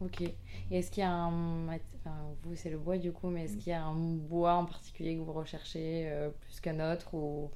Ok. 0.00 0.20
Et 0.22 0.34
est-ce 0.70 0.90
qu'il 0.90 1.00
y 1.02 1.04
a 1.06 1.12
un. 1.12 1.66
Enfin, 1.68 2.14
vous, 2.44 2.54
c'est 2.54 2.70
le 2.70 2.78
bois 2.78 2.98
du 2.98 3.10
coup, 3.12 3.28
mais 3.28 3.44
est-ce 3.44 3.54
Mm. 3.54 3.58
qu'il 3.58 3.70
y 3.70 3.74
a 3.74 3.84
un 3.84 3.94
bois 3.94 4.54
en 4.54 4.64
particulier 4.64 5.16
que 5.16 5.20
vous 5.22 5.32
recherchez 5.32 6.08
euh, 6.08 6.30
plus 6.42 6.60
qu'un 6.60 6.92
autre 6.92 7.14
ou. 7.14 7.50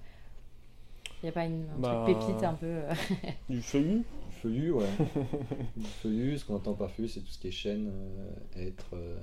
Il 1.22 1.26
n'y 1.26 1.28
a 1.28 1.32
pas 1.32 1.44
une, 1.44 1.66
un 1.76 1.78
Bah, 1.78 2.02
truc 2.04 2.18
pépite 2.18 2.42
un 2.42 2.54
peu. 2.54 2.66
euh, 2.66 2.92
Du 3.48 3.62
feuillu 3.62 3.98
Du 3.98 4.04
feuillu, 4.42 4.72
ouais. 4.72 4.86
du 5.76 5.86
feuillu, 5.86 6.36
ce 6.36 6.44
qu'on 6.44 6.56
entend 6.56 6.74
par 6.74 6.90
feuillu, 6.90 7.08
c'est 7.08 7.20
tout 7.20 7.30
ce 7.30 7.38
qui 7.38 7.46
est 7.48 7.52
chêne, 7.52 7.88
euh, 7.92 8.66
hêtre, 8.66 8.86
euh, 8.94 9.16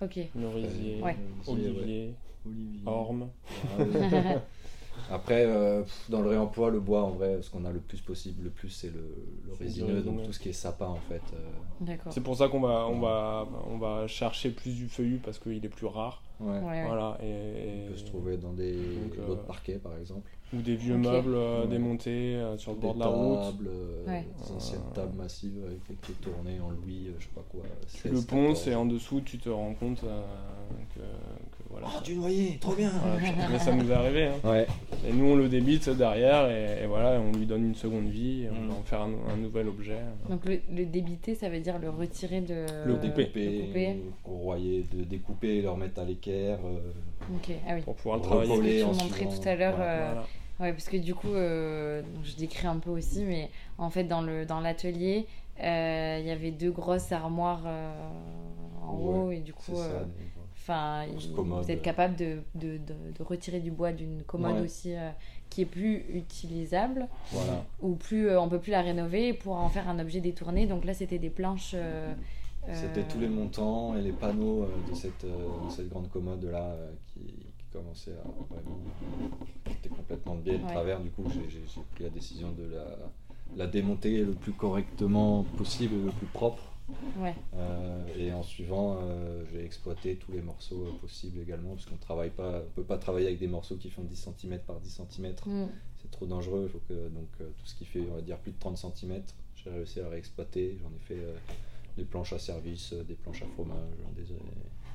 Ok. 0.00 0.20
Merisier, 0.36 1.02
Ouais. 1.02 1.16
olivier, 1.48 1.70
ouais. 1.70 1.76
olivier, 1.80 2.14
olivier. 2.46 2.82
orme. 2.86 3.28
Ah. 3.76 3.82
Après, 5.10 5.44
euh, 5.46 5.82
dans 6.08 6.20
le 6.22 6.28
réemploi, 6.30 6.70
le 6.70 6.80
bois, 6.80 7.02
en 7.02 7.10
vrai, 7.10 7.40
ce 7.42 7.50
qu'on 7.50 7.64
a 7.64 7.70
le 7.72 7.80
plus 7.80 8.00
possible, 8.00 8.44
le 8.44 8.50
plus, 8.50 8.68
c'est 8.70 8.90
le, 8.92 9.14
le 9.46 9.52
résineux, 9.54 10.02
donc 10.02 10.22
tout 10.22 10.32
ce 10.32 10.38
qui 10.38 10.48
est 10.50 10.52
sapin, 10.52 10.86
en 10.88 10.96
fait. 10.96 11.22
euh, 11.34 11.38
D'accord. 11.80 12.12
C'est 12.12 12.22
pour 12.22 12.36
ça 12.36 12.48
qu'on 12.48 12.60
va, 12.60 12.86
on 12.88 13.00
va, 13.00 13.46
on 13.70 13.78
va 13.78 14.06
chercher 14.06 14.50
plus 14.50 14.74
du 14.74 14.88
feuillu 14.88 15.18
parce 15.18 15.38
qu'il 15.38 15.64
est 15.64 15.68
plus 15.68 15.86
rare. 15.86 16.22
ouais. 16.40 16.60
Voilà, 16.86 17.18
et, 17.22 17.86
On 17.88 17.90
peut 17.92 17.96
se 17.98 18.04
trouver 18.04 18.36
dans 18.36 18.52
des 18.52 18.72
Donc, 18.72 19.18
euh, 19.18 19.26
lots 19.28 19.34
de 19.34 19.40
parquet, 19.40 19.78
par 19.78 19.96
exemple. 19.98 20.30
ou 20.54 20.60
des 20.60 20.76
vieux 20.76 20.96
meubles 20.96 21.34
euh, 21.34 21.62
Ouais. 21.62 21.68
démontés 21.68 22.36
euh, 22.36 22.56
sur 22.58 22.72
le 22.72 22.78
bord 22.78 22.94
de 22.94 23.00
la 23.00 23.06
route. 23.06 23.38
tables, 23.40 23.68
euh, 23.68 24.04
des 24.38 24.52
anciennes 24.52 24.80
Euh, 24.90 24.94
tables 24.94 25.16
massives 25.16 25.64
avec 25.66 26.00
clés 26.02 26.14
tournées 26.22 26.60
en 26.60 26.70
louis, 26.70 27.08
euh, 27.08 27.12
je 27.18 27.24
sais 27.24 27.30
pas 27.34 27.44
quoi. 27.50 27.62
Tu 27.92 28.08
16, 28.08 28.12
le 28.12 28.18
ponces 28.26 28.64
14. 28.64 28.68
et 28.68 28.74
en 28.74 28.86
dessous, 28.86 29.20
tu 29.22 29.38
te 29.38 29.48
rends 29.48 29.74
compte 29.74 30.04
euh, 30.04 30.22
que 30.94 31.00
voilà. 31.82 31.96
Oh, 31.98 32.02
du 32.04 32.14
noyer, 32.16 32.58
trop 32.60 32.74
bien 32.74 32.90
Voilà, 32.90 33.48
mais 33.50 33.58
ça 33.58 33.72
nous 33.74 33.90
est 33.90 33.94
arrivé. 33.94 34.26
hein. 34.28 34.48
Ouais, 34.48 34.66
Et 35.08 35.12
nous, 35.12 35.26
on 35.32 35.36
le 35.36 35.48
débite 35.48 35.88
derrière 35.90 36.48
et, 36.50 36.84
et 36.84 36.86
voilà, 36.86 37.20
on 37.20 37.36
lui 37.36 37.46
donne 37.46 37.64
une 37.66 37.74
seconde 37.74 38.08
vie 38.08 38.44
et 38.44 38.50
on 38.50 38.62
Mm. 38.62 38.68
va 38.68 38.74
en 38.74 38.82
faire 38.82 39.00
un, 39.02 39.10
un 39.32 39.36
nouvel 39.36 39.68
objet. 39.68 39.98
Donc 40.28 40.44
le, 40.44 40.60
le 40.72 40.86
débiter, 40.86 41.34
ça 41.34 41.48
veut 41.48 41.60
dire 41.60 41.78
le 41.78 41.90
retirer 41.90 42.40
de. 42.40 42.66
Le 42.86 42.92
le 42.92 42.94
couper. 42.96 43.24
découper, 43.24 43.48
Le 43.48 43.60
couper. 43.66 43.96
ou 44.26 44.36
rouiller, 44.38 44.84
de 44.94 45.02
découper 45.04 45.62
le 45.62 45.70
remettre 45.70 46.00
à 46.00 46.04
l'équerre. 46.04 46.58
euh, 46.64 47.34
Ok, 47.34 47.52
ah 47.68 47.72
oui. 47.74 47.82
Pour 47.82 47.94
pouvoir 47.96 48.16
le 48.18 48.22
travailler. 48.22 48.82
en 48.84 48.92
montrais 48.94 49.26
tout 49.26 49.48
à 49.48 49.54
l'heure, 49.54 49.76
Voilà. 49.76 49.90
euh, 49.92 50.06
Voilà. 50.12 50.26
Ouais, 50.60 50.72
parce 50.72 50.88
que 50.88 50.96
du 50.96 51.14
coup, 51.14 51.32
euh, 51.34 52.02
je 52.22 52.36
décris 52.36 52.66
un 52.68 52.76
peu 52.76 52.90
aussi, 52.90 53.24
mais 53.24 53.48
en 53.78 53.90
fait, 53.90 54.04
dans 54.04 54.22
le 54.22 54.44
dans 54.46 54.60
l'atelier, 54.60 55.26
euh, 55.60 56.18
il 56.20 56.26
y 56.26 56.30
avait 56.30 56.50
deux 56.52 56.70
grosses 56.70 57.10
armoires 57.10 57.62
euh, 57.66 57.90
en 58.86 58.94
Ouais, 58.96 59.18
haut, 59.18 59.30
et 59.32 59.38
du 59.38 59.52
coup, 59.52 59.74
ça. 59.74 59.82
euh, 59.82 60.04
enfin, 60.62 61.06
vous 61.36 61.70
êtes 61.70 61.82
capable 61.82 62.16
de, 62.16 62.38
de, 62.54 62.78
de, 62.78 62.94
de 63.18 63.22
retirer 63.22 63.60
du 63.60 63.70
bois 63.70 63.92
d'une 63.92 64.22
commode 64.22 64.54
Ouais. 64.56 64.60
aussi 64.62 64.94
euh, 64.94 65.10
qui 65.50 65.62
est 65.62 65.66
plus 65.66 66.04
utilisable, 66.14 67.08
Voilà. 67.32 67.64
ou 67.80 67.94
plus, 67.94 68.28
euh, 68.28 68.40
on 68.40 68.48
peut 68.48 68.58
plus 68.60 68.70
la 68.70 68.82
rénover 68.82 69.32
pour 69.34 69.54
en 69.56 69.68
faire 69.68 69.88
un 69.88 69.98
objet 69.98 70.20
détourné. 70.20 70.66
Donc 70.66 70.84
là, 70.84 70.94
c'était 70.94 71.18
des 71.18 71.30
planches. 71.30 71.72
euh, 71.74 72.12
C'était 72.72 73.00
euh, 73.00 73.04
tous 73.12 73.18
les 73.18 73.28
montants 73.28 73.96
et 73.96 74.02
les 74.02 74.12
panneaux 74.12 74.66
de 74.88 74.94
cette, 74.94 75.24
de 75.24 75.70
cette 75.70 75.88
grande 75.88 76.08
commode 76.10 76.44
là 76.44 76.74
qui, 77.12 77.20
qui 77.20 77.66
commençait 77.72 78.12
à 78.12 78.28
vraiment 78.54 78.78
était 79.70 79.88
complètement 79.88 80.36
de 80.36 80.40
biais 80.42 80.58
de 80.58 80.64
Ouais. 80.64 80.70
travers. 80.72 81.00
Du 81.00 81.10
coup, 81.10 81.24
j'ai- 81.28 81.60
pris 81.94 82.04
la 82.04 82.10
décision 82.10 82.52
de 82.52 82.64
la, 82.74 82.84
la 83.56 83.66
démonter 83.66 84.24
le 84.24 84.32
plus 84.32 84.52
correctement 84.52 85.42
possible, 85.58 85.96
le 86.06 86.12
plus 86.12 86.26
propre. 86.28 86.62
Ouais, 87.18 87.34
Euh, 87.54 88.04
et 88.18 88.32
en 88.32 88.42
suivant, 88.42 88.98
euh, 89.00 89.44
j'ai 89.52 89.64
exploité 89.64 90.16
tous 90.16 90.32
les 90.32 90.42
morceaux 90.42 90.84
euh, 90.86 90.92
possibles 91.00 91.38
également, 91.40 91.70
parce 91.74 91.86
qu'on 91.86 91.96
travaille 91.96 92.30
pas, 92.30 92.60
on 92.66 92.70
peut 92.74 92.82
pas 92.84 92.98
travailler 92.98 93.26
avec 93.28 93.38
des 93.38 93.46
morceaux 93.46 93.76
qui 93.76 93.88
font 93.90 94.02
10 94.02 94.28
cm 94.38 94.58
par 94.60 94.80
10 94.80 95.00
cm. 95.10 95.34
Mm. 95.46 95.66
C'est 96.00 96.10
trop 96.10 96.26
dangereux. 96.26 96.68
Faut 96.68 96.80
que 96.88 97.08
donc 97.08 97.28
tout 97.38 97.66
ce 97.66 97.74
qui 97.76 97.84
fait, 97.84 98.02
on 98.10 98.14
va 98.16 98.20
dire, 98.22 98.38
plus 98.38 98.52
de 98.52 98.58
30 98.58 98.76
cm, 98.76 99.22
j'ai 99.54 99.70
réussi 99.70 100.00
à 100.00 100.08
réexploiter. 100.08 100.76
J'en 100.82 100.88
ai 100.88 100.98
fait 100.98 101.24
des 101.96 102.04
planches 102.04 102.32
à 102.32 102.38
service, 102.38 102.92
des 102.92 103.14
planches 103.14 103.42
à 103.42 103.46
fromage, 103.46 103.76
des, 104.16 104.24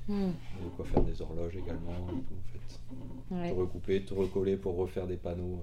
Mm. 0.10 0.28
de 0.64 0.70
quoi 0.78 0.86
faire 0.86 1.04
des 1.04 1.22
horloges 1.22 1.56
également. 1.58 1.92
tout, 2.08 2.14
en 2.14 2.52
fait. 2.54 3.36
Ouais, 3.36 3.50
Tout 3.52 3.60
recouper, 3.60 4.06
tout 4.06 4.16
recoller 4.16 4.56
pour 4.56 4.78
refaire 4.78 5.06
des 5.06 5.18
panneaux 5.18 5.60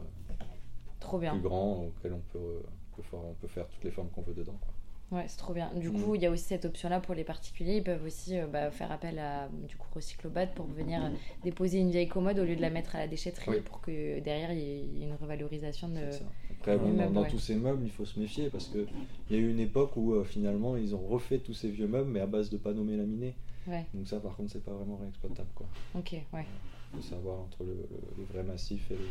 trop 1.01 1.19
bien. 1.19 1.33
plus 1.33 1.41
grands 1.41 1.85
auxquels 1.87 2.13
on 2.13 2.21
peut, 2.33 2.61
on 2.93 2.97
peut 2.97 3.03
faire, 3.03 3.21
on 3.25 3.35
peut 3.35 3.49
faire 3.49 3.67
toutes 3.69 3.85
les 3.85 3.91
formes 3.91 4.09
qu'on 4.11 4.21
veut 4.23 4.35
dedans. 4.35 4.59
quoi. 4.61 4.74
Ouais, 5.13 5.27
c'est 5.29 5.37
trop 5.37 5.53
bien. 5.53 5.71
Du 5.77 5.91
Mm. 5.91 6.03
coup, 6.03 6.15
il 6.17 6.23
y 6.23 6.27
a 6.27 6.31
aussi 6.31 6.45
cette 6.45 6.65
option-là 6.65 6.99
pour 6.99 7.15
les 7.15 7.25
particuliers. 7.25 7.77
Ils 7.77 7.85
peuvent 7.85 8.03
aussi 8.05 8.37
euh, 8.39 8.47
bah, 8.47 8.71
faire 8.71 8.91
appel 8.91 9.19
à 9.19 9.49
du 9.69 9.77
coup 9.77 9.87
Recyclobat 9.95 10.47
pour 10.49 10.67
venir 10.67 11.05
euh, 11.05 11.09
déposer 11.45 11.79
une 11.79 11.91
vieille 11.91 12.09
commode 12.09 12.39
au 12.39 12.45
lieu 12.45 12.57
de 12.57 12.61
la 12.61 12.71
mettre 12.71 12.97
à 12.97 12.99
la 12.99 13.07
déchetterie 13.07 13.51
Oui. 13.51 13.61
pour 13.61 13.81
que 13.81 14.19
derrière 14.21 14.53
il 14.53 14.59
y 14.59 15.03
ait 15.03 15.05
une 15.07 15.15
revalorisation 15.15 15.89
de. 15.89 16.11
Ça. 16.11 16.25
Après, 16.59 16.79
bon, 16.79 16.89
dans, 16.89 16.95
meuble, 16.95 17.13
dans 17.13 17.23
ouais. 17.23 17.29
tous 17.29 17.39
ces 17.39 17.55
meubles, 17.55 17.83
il 17.85 17.91
faut 17.91 18.07
se 18.07 18.19
méfier 18.19 18.49
parce 18.51 18.67
qu'il 18.69 18.87
y 19.31 19.35
a 19.35 19.39
eu 19.39 19.51
une 19.51 19.61
époque 19.61 19.97
où 19.97 20.15
euh, 20.15 20.25
finalement 20.25 20.77
ils 20.77 20.95
ont 20.95 21.07
refait 21.07 21.39
tous 21.39 21.55
ces 21.55 21.69
vieux 21.71 21.87
meubles 21.87 22.11
mais 22.11 22.21
à 22.21 22.27
base 22.27 22.51
de 22.51 22.57
panneaux 22.57 22.85
mélaminés. 22.85 23.35
Ouais, 23.67 23.85
Donc 23.95 24.09
ça, 24.09 24.21
par 24.21 24.37
contre, 24.37 24.53
c'est 24.53 24.65
pas 24.65 24.73
vraiment 24.73 24.97
réexploitable. 24.97 25.49
quoi. 25.55 25.67
ok, 25.95 26.13
ouais. 26.33 26.45
Il 26.93 26.97
faut 26.97 27.03
savoir 27.03 27.41
entre 27.41 27.63
le, 27.65 27.73
le- 27.75 28.15
le 28.19 28.25
vrai 28.25 28.43
massif 28.43 28.91
et 28.91 28.95
le, 28.97 29.07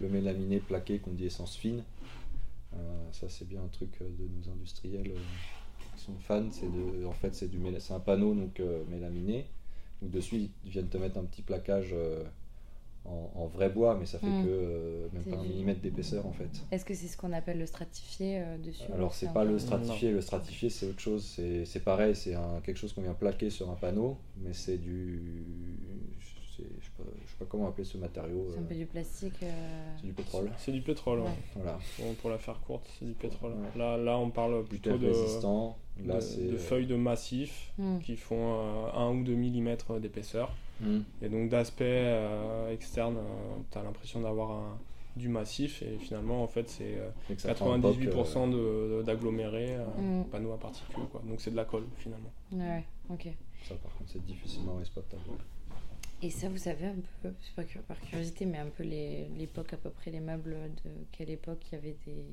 le 0.00 0.08
mélaminé 0.08 0.58
plaqué 0.60 0.98
qu'on 1.00 1.10
dit 1.12 1.26
essence 1.26 1.56
fine. 1.56 1.82
Euh, 2.76 3.12
ça, 3.12 3.28
c'est 3.28 3.46
bien 3.46 3.62
un 3.62 3.68
truc 3.68 3.90
euh, 4.02 4.08
de 4.18 4.28
nos 4.28 4.52
industriels 4.52 5.10
euh, 5.12 5.18
qui 5.96 6.02
sont 6.02 6.14
fans. 6.18 6.50
C'est 6.50 6.70
de, 6.72 7.04
en 7.06 7.12
fait, 7.12 7.34
c'est 7.34 7.48
du 7.48 7.58
méla- 7.58 7.80
c'est 7.80 7.94
un 7.94 8.00
panneau 8.00 8.34
donc 8.34 8.60
mélaminé 8.90 9.46
dessus 10.02 10.50
ils 10.64 10.70
viennent 10.70 10.88
te 10.88 10.98
mettre 10.98 11.16
un 11.18 11.24
petit 11.24 11.40
plaquage 11.40 11.94
en, 13.06 13.30
en 13.34 13.46
vrai 13.46 13.70
bois, 13.70 13.96
mais 13.98 14.04
ça 14.06 14.18
fait 14.18 14.26
Mm. 14.26 14.42
que 14.42 14.48
euh, 14.48 15.08
même 15.12 15.24
pas 15.24 15.36
un 15.36 15.44
millimètre 15.44 15.80
d'épaisseur 15.80 16.26
en 16.26 16.32
fait. 16.32 16.50
Est-ce 16.70 16.84
que 16.84 16.94
c'est 16.94 17.06
ce 17.06 17.16
qu'on 17.16 17.32
appelle 17.32 17.58
le 17.58 17.66
stratifié 17.66 18.40
euh, 18.40 18.58
dessus 18.58 18.90
Alors 18.92 19.14
c'est 19.14 19.32
pas 19.32 19.44
le 19.44 19.58
stratifié, 19.58 20.10
le 20.10 20.20
stratifié 20.20 20.68
c'est 20.68 20.86
autre 20.86 21.00
chose, 21.00 21.24
c'est 21.64 21.84
pareil, 21.84 22.14
c'est 22.16 22.34
quelque 22.64 22.76
chose 22.76 22.92
qu'on 22.92 23.02
vient 23.02 23.14
plaquer 23.14 23.48
sur 23.50 23.70
un 23.70 23.76
panneau, 23.76 24.18
mais 24.36 24.52
c'est 24.52 24.78
du... 24.78 25.32
c'est- 26.56 26.62
Je 26.80 26.84
sais, 26.84 26.90
pas, 26.96 27.04
je 27.24 27.30
sais 27.30 27.36
pas 27.38 27.44
comment 27.48 27.68
appeler 27.68 27.84
ce 27.84 27.98
matériau, 27.98 28.46
C'est 28.50 28.58
un 28.58 28.62
euh, 28.62 28.66
peu 28.68 28.74
du 28.74 28.86
plastique. 28.86 29.42
euh, 29.42 29.94
c'est 30.00 30.06
du 30.06 30.12
pétrole. 30.12 30.50
C'est 30.58 30.72
du 30.72 30.80
pétrole, 30.80 31.18
ouais. 31.20 31.24
Ouais. 31.26 31.32
Voilà, 31.56 31.78
Pour, 31.96 32.14
pour 32.16 32.30
la 32.30 32.38
faire 32.38 32.60
courte, 32.60 32.86
c'est 32.98 33.04
du 33.04 33.12
pétrole. 33.14 33.52
Ouais. 33.52 33.78
Là, 33.78 33.96
là, 33.96 34.18
on 34.18 34.30
parle 34.30 34.64
plutôt 34.64 34.96
de, 34.98 35.06
résistant, 35.06 35.76
là 36.04 36.16
de- 36.16 36.20
c'est... 36.20 36.42
de 36.48 36.56
feuilles 36.56 36.86
de 36.86 36.96
massif 36.96 37.72
hmm, 37.78 37.98
qui 37.98 38.16
font 38.16 38.60
1 38.94 39.10
ou 39.16 39.22
2 39.24 39.34
mm 39.34 39.76
d'épaisseur. 40.00 40.50
Hmm. 40.80 41.00
Et 41.22 41.28
donc 41.28 41.50
d'aspect 41.50 41.84
euh, 41.86 42.72
externe, 42.72 43.16
tu 43.70 43.78
as 43.78 43.82
l'impression 43.84 44.20
d'avoir 44.20 44.50
un- 44.50 44.78
du 45.16 45.28
massif 45.28 45.80
et 45.82 45.96
finalement 45.98 46.42
en 46.42 46.48
fait 46.48 46.68
c'est 46.68 46.98
euh, 46.98 47.08
Et 47.30 47.36
que 47.36 47.40
ça 47.42 47.54
prend 47.54 47.72
un 47.72 47.80
poc, 47.80 47.94
98% 47.96 48.52
euh, 48.52 48.98
de- 48.98 49.02
d'agglomérer, 49.04 49.76
euh, 49.76 49.84
Mm. 50.22 50.24
panneaux 50.24 50.52
à 50.52 50.58
particules 50.58 51.04
quoi. 51.12 51.22
Donc 51.24 51.40
c'est 51.40 51.52
de 51.52 51.56
la 51.56 51.64
colle 51.64 51.84
finalement. 51.98 52.32
Ouais, 52.52 52.82
ok. 53.08 53.28
ça 53.62 53.76
par 53.76 53.94
contre 53.94 54.10
c'est 54.10 54.24
difficilement 54.26 54.80
exploitable. 54.80 55.22
Et 56.24 56.30
ça, 56.30 56.48
vous 56.48 56.56
savez 56.56 56.86
un 56.86 56.94
peu, 57.22 57.28
c'est 57.42 57.54
pas 57.54 57.64
que 57.64 57.78
par 57.80 58.00
curiosité, 58.00 58.46
mais 58.46 58.56
un 58.56 58.68
peu 58.70 58.82
les- 58.82 59.28
l'époque 59.36 59.74
à 59.74 59.76
peu 59.76 59.90
près, 59.90 60.10
les 60.10 60.20
meubles 60.20 60.56
de 60.82 60.90
quelle 61.12 61.28
époque 61.28 61.60
il 61.70 61.74
y 61.74 61.78
avait 61.78 61.96
des 62.06 62.24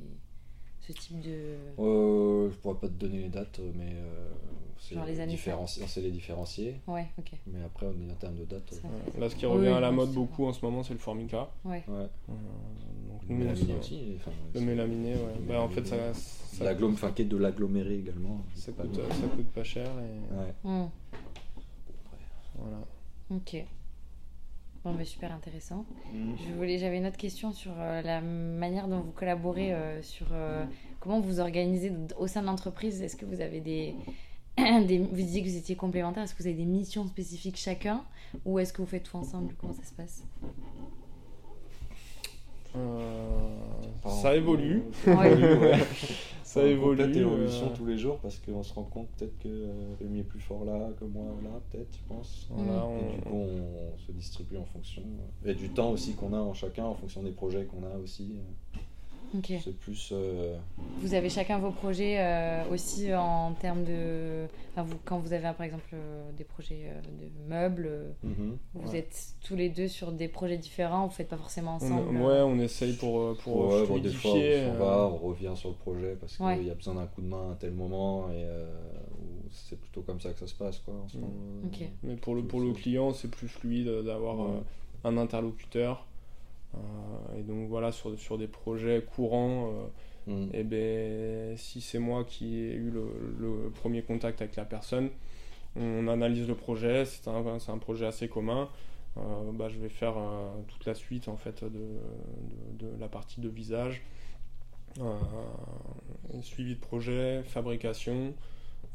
ce 0.79 0.93
type 0.93 1.19
de. 1.19 1.57
Euh, 1.77 2.49
je 2.49 2.55
pourrais 2.55 2.79
pas 2.79 2.87
te 2.87 2.93
donner 2.93 3.23
les 3.23 3.27
dates, 3.29 3.59
mais 3.75 3.91
euh, 3.95 4.31
c'est 4.79 4.95
Genre 4.95 5.05
les 5.05 5.19
années 5.19 5.33
différenci- 5.35 5.81
on 5.83 5.87
sait 5.87 5.99
les 5.99 6.09
différencier, 6.09 6.79
Ouais, 6.87 7.05
ok. 7.19 7.33
mais 7.47 7.61
après 7.65 7.85
on 7.85 8.07
est 8.07 8.11
en 8.11 8.15
termes 8.15 8.37
de 8.37 8.45
date. 8.45 8.73
Ça- 8.73 8.87
euh, 8.87 9.11
Ouais. 9.13 9.19
Là 9.19 9.29
ce 9.29 9.35
qui 9.35 9.45
Oui, 9.45 9.51
revient 9.51 9.67
à 9.67 9.79
la 9.81 9.91
mode 9.91 10.07
c'est- 10.09 10.15
beaucoup 10.15 10.45
en 10.45 10.53
ce 10.53 10.63
moment 10.65 10.83
c'est 10.83 10.93
le 10.93 10.99
formica. 10.99 11.49
Ouais. 11.65 11.83
ouais. 11.89 11.93
Euh, 12.29 12.33
donc 13.09 13.21
Le 13.29 13.35
mélaminé 13.35 13.75
aussi. 13.77 14.13
enfin, 14.15 14.31
Le 14.53 14.59
c'est- 14.61 14.65
mélaminé, 14.65 15.13
ouais. 15.15 15.35
Le 15.37 15.45
Bah, 15.47 15.61
en 15.61 15.67
fait 15.69 15.85
ça, 15.85 16.13
ça, 16.13 16.63
L'agglom- 16.63 16.93
enfin, 16.93 17.11
qui 17.11 17.23
est 17.23 17.25
de 17.25 17.37
l'aggloméré 17.37 17.95
également. 17.99 18.41
ça 18.55 18.61
c'est 18.67 18.75
coûte, 18.77 18.95
ça 18.95 19.27
coûte 19.35 19.51
pas 19.51 19.63
cher 19.65 19.87
et 19.99 20.33
Ouais. 20.35 20.53
Hmm. 20.63 20.87
voilà. 22.55 22.77
Ok. 23.29 23.65
Bon, 24.83 24.93
mais 24.93 25.05
super 25.05 25.31
intéressant. 25.31 25.85
Mm. 26.11 26.33
Je 26.37 26.53
voulais, 26.55 26.77
j'avais 26.79 26.97
une 26.97 27.05
autre 27.05 27.17
question 27.17 27.51
sur 27.51 27.73
euh, 27.77 28.01
la 28.01 28.19
manière 28.21 28.87
dont 28.87 28.99
vous 29.01 29.11
collaborez, 29.11 29.73
euh, 29.73 30.01
sur 30.01 30.27
euh, 30.31 30.65
comment 30.99 31.19
vous 31.19 31.39
organisez 31.39 31.91
au 32.17 32.25
sein 32.27 32.41
de 32.41 32.47
l'entreprise. 32.47 33.01
Est-ce 33.01 33.15
que 33.15 33.25
vous 33.25 33.41
avez 33.41 33.59
des, 33.59 33.93
des, 34.57 34.97
vous 34.97 35.15
disiez 35.15 35.43
que 35.43 35.47
vous 35.47 35.57
étiez 35.57 35.75
complémentaires. 35.75 36.23
Est-ce 36.23 36.33
que 36.33 36.41
vous 36.41 36.47
avez 36.47 36.57
des 36.57 36.65
missions 36.65 37.05
spécifiques 37.05 37.57
chacun, 37.57 38.03
ou 38.43 38.57
est-ce 38.57 38.73
que 38.73 38.81
vous 38.81 38.87
faites 38.87 39.03
tout 39.03 39.17
ensemble? 39.17 39.53
Comment 39.59 39.73
ça 39.73 39.83
se 39.83 39.93
passe? 39.93 40.23
Euh, 42.75 43.59
ça 44.21 44.35
évolue. 44.35 44.83
Ouais. 45.05 45.77
Ça 46.51 46.59
En 46.59 46.65
évolue. 46.65 46.97
complète 46.97 47.15
évolution 47.15 47.67
euh, 47.67 47.75
tous 47.77 47.85
les 47.85 47.97
jours 47.97 48.19
parce 48.19 48.37
qu'on 48.39 48.61
se 48.61 48.73
rend 48.73 48.83
compte 48.83 49.07
peut-être 49.17 49.37
que 49.39 49.69
Rémi 50.01 50.19
est 50.19 50.23
plus 50.23 50.41
fort 50.41 50.65
là 50.65 50.89
que 50.99 51.05
moi 51.05 51.23
là, 51.41 51.49
peut-être, 51.69 51.93
je 51.93 52.07
pense. 52.13 52.47
voilà, 52.49 52.83
Mm. 52.85 52.97
Et 52.97 53.03
du 53.13 53.17
on- 53.19 53.21
coup, 53.21 53.35
on, 53.93 53.97
se 53.97 54.11
distribue 54.11 54.57
en 54.57 54.65
fonction. 54.65 55.01
Et 55.45 55.53
du 55.53 55.69
temps 55.69 55.91
aussi 55.91 56.13
qu'on 56.13 56.33
a 56.33 56.39
en 56.39 56.53
chacun, 56.53 56.83
en 56.83 56.93
fonction 56.93 57.23
des 57.23 57.31
projets 57.31 57.63
qu'on 57.63 57.83
a 57.85 57.97
aussi. 58.03 58.33
C'est 59.63 59.77
plus. 59.77 60.09
euh, 60.11 60.57
Vous 60.99 61.13
avez 61.13 61.29
chacun 61.29 61.57
vos 61.59 61.71
projets 61.71 62.17
euh, 62.19 62.63
aussi 62.71 63.13
en 63.13 63.53
termes 63.53 63.83
de, 63.83 64.45
enfin, 64.71 64.83
vous, 64.83 64.97
quand 65.05 65.19
vous 65.19 65.31
avez 65.33 65.43
par 65.53 65.63
exemple 65.63 65.89
euh, 65.93 66.29
des 66.37 66.43
projets 66.43 66.91
de 67.03 67.49
meubles, 67.49 67.89
mhm. 68.23 68.57
vous 68.73 68.91
Ouais. 68.91 68.99
êtes 68.99 69.35
tous 69.43 69.55
les 69.55 69.69
deux 69.69 69.87
sur 69.87 70.11
des 70.11 70.27
projets 70.27 70.57
différents. 70.57 71.07
Vous 71.07 71.13
faites 71.13 71.29
pas 71.29 71.37
forcément 71.37 71.73
on- 71.81 71.85
ensemble. 71.85 72.17
euh, 72.17 72.27
ouais, 72.27 72.41
on 72.53 72.59
essaye 72.59 72.93
pour, 72.93 73.37
pour 73.37 73.67
Ouais, 73.73 73.87
bon, 73.87 73.97
des 73.99 74.09
fois, 74.09 74.31
on 74.33 74.37
euh, 74.39 74.75
va, 74.77 75.07
on 75.07 75.17
revient 75.17 75.53
sur 75.55 75.69
le 75.69 75.75
projet 75.75 76.15
parce 76.19 76.35
qu'il 76.37 76.45
Ouais. 76.45 76.63
y 76.63 76.69
a 76.69 76.75
besoin 76.75 76.95
d'un 76.95 77.07
coup 77.07 77.21
de 77.21 77.27
main 77.27 77.51
à 77.51 77.55
tel 77.55 77.71
moment 77.71 78.27
et 78.29 78.43
euh, 78.43 78.69
c'est 79.49 79.79
plutôt 79.79 80.01
comme 80.01 80.19
ça 80.19 80.31
que 80.33 80.39
ça 80.39 80.47
se 80.47 80.55
passe. 80.55 80.79
Quoi, 80.79 80.93
en 80.95 81.07
ce 81.07 81.17
Mm. 81.17 81.21
moment. 81.21 81.33
Mais 82.03 82.15
pour 82.15 82.35
le, 82.35 82.43
pour 82.43 82.59
le 82.59 82.73
client, 82.73 83.13
c'est 83.13 83.29
plus 83.31 83.47
fluide 83.47 83.87
d'avoir 84.05 84.39
Ouais. 84.39 84.45
euh, 85.05 85.09
un 85.09 85.17
interlocuteur. 85.17 86.05
Euh, 86.75 87.39
et 87.39 87.43
donc 87.43 87.67
voilà, 87.67 87.91
sur, 87.91 88.17
sur 88.19 88.37
des 88.37 88.47
projets 88.47 89.03
courants, 89.15 89.67
euh, 89.67 89.87
Mm. 90.27 90.49
et 90.53 90.63
ben, 90.63 91.57
si 91.57 91.81
c'est 91.81 91.97
moi 91.97 92.23
qui 92.23 92.59
ai 92.59 92.73
eu 92.75 92.91
le, 92.91 93.05
le 93.39 93.71
premier 93.71 94.03
contact 94.03 94.39
avec 94.43 94.55
la 94.55 94.65
personne, 94.65 95.09
on 95.75 96.07
analyse 96.07 96.47
le 96.47 96.53
projet, 96.53 97.05
c'est 97.05 97.27
un, 97.27 97.57
c'est 97.57 97.71
un 97.71 97.79
projet 97.79 98.05
assez 98.05 98.27
commun. 98.27 98.69
Euh, 99.17 99.51
bah, 99.51 99.67
je 99.67 99.79
vais 99.79 99.89
faire 99.89 100.13
euh, 100.19 100.51
toute 100.67 100.85
la 100.85 100.93
suite 100.93 101.27
en 101.27 101.37
fait 101.37 101.63
de, 101.63 101.69
de- 101.69 102.87
de 102.93 102.99
la 102.99 103.07
partie 103.07 103.41
de 103.41 103.49
visage, 103.49 104.03
euh, 104.99 105.17
suivi 106.41 106.75
de 106.75 106.79
projet, 106.79 107.41
fabrication. 107.43 108.33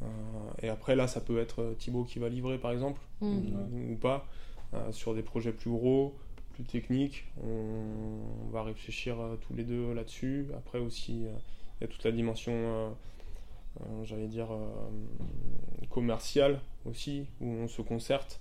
euh, 0.02 0.06
et 0.62 0.68
après 0.68 0.94
là, 0.94 1.08
ça 1.08 1.20
peut 1.20 1.40
être 1.40 1.74
Thibaut 1.78 2.04
qui 2.04 2.18
va 2.20 2.28
livrer 2.28 2.58
par 2.58 2.70
exemple 2.70 3.00
Mm. 3.20 3.38
ou, 3.72 3.92
ou 3.92 3.96
pas. 3.96 4.26
Euh, 4.74 4.92
sur 4.92 5.14
des 5.14 5.22
projets 5.22 5.52
plus 5.52 5.70
gros, 5.70 6.14
plus 6.56 6.64
techniques, 6.64 7.24
on, 7.44 8.46
on 8.46 8.50
va 8.50 8.62
réfléchir 8.62 9.20
euh, 9.20 9.36
tous 9.36 9.54
les 9.54 9.64
deux 9.64 9.92
là-dessus. 9.92 10.48
Après 10.56 10.78
aussi, 10.78 11.26
euh, 11.26 11.30
il 11.80 11.84
y 11.84 11.84
a 11.84 11.88
toute 11.88 12.02
la 12.04 12.12
dimension, 12.12 12.52
euh, 12.54 12.88
euh, 13.82 14.04
j'allais 14.04 14.26
dire, 14.28 14.48
euh, 14.52 14.66
commerciale 15.90 16.60
aussi, 16.84 17.26
où 17.40 17.46
on 17.46 17.68
se 17.68 17.82
concerte. 17.82 18.40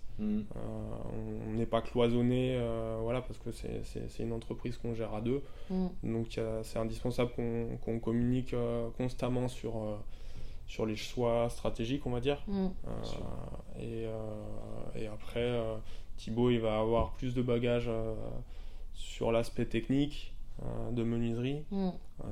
Euh, 0.56 1.46
on- 1.50 1.52
n'est 1.54 1.66
pas 1.66 1.82
cloisonné, 1.82 2.56
euh, 2.58 3.00
voilà, 3.02 3.22
parce 3.22 3.38
que 3.40 3.52
c'est- 3.52 4.24
une 4.24 4.32
entreprise 4.32 4.78
qu'on 4.78 4.94
gère 4.94 5.14
à 5.14 5.20
deux. 5.22 5.42
Mm. 5.70 5.88
Donc 6.04 6.40
c'est 6.64 6.80
indispensable 6.80 7.32
qu'on 7.84 8.00
communique 8.00 8.54
euh, 8.54 8.90
constamment 8.98 9.48
sur, 9.50 9.76
euh, 9.78 9.96
sur 10.68 10.86
les 10.86 10.96
choix 10.96 11.50
stratégiques, 11.50 12.06
on 12.08 12.12
va 12.12 12.22
dire. 12.22 12.42
Sûr. 13.04 13.20
et, 13.80 14.06
euh, 14.06 14.96
et 14.96 15.08
après, 15.08 15.40
euh, 15.42 15.76
Thibaut, 16.18 16.50
il 16.50 16.60
va 16.60 16.80
avoir 16.80 17.14
plus 17.14 17.34
de 17.34 17.42
bagages 17.42 17.88
euh, 17.88 18.16
sur 18.94 19.32
l'aspect 19.32 19.66
technique 19.66 20.34
euh, 20.64 20.92
de 20.92 21.04
menuiserie. 21.04 21.66
Mm. 21.72 21.88
Euh, 21.88 22.26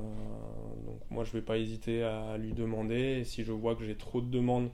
donc 0.86 1.00
moi, 1.10 1.24
je 1.24 1.32
vais 1.32 1.42
pas 1.42 1.58
hésiter 1.58 2.02
à 2.02 2.36
lui 2.38 2.52
demander. 2.52 3.18
Et 3.20 3.24
si 3.24 3.44
je 3.44 3.52
vois 3.52 3.74
que 3.74 3.84
j'ai 3.84 3.96
trop 3.96 4.20
de 4.20 4.28
demandes 4.28 4.70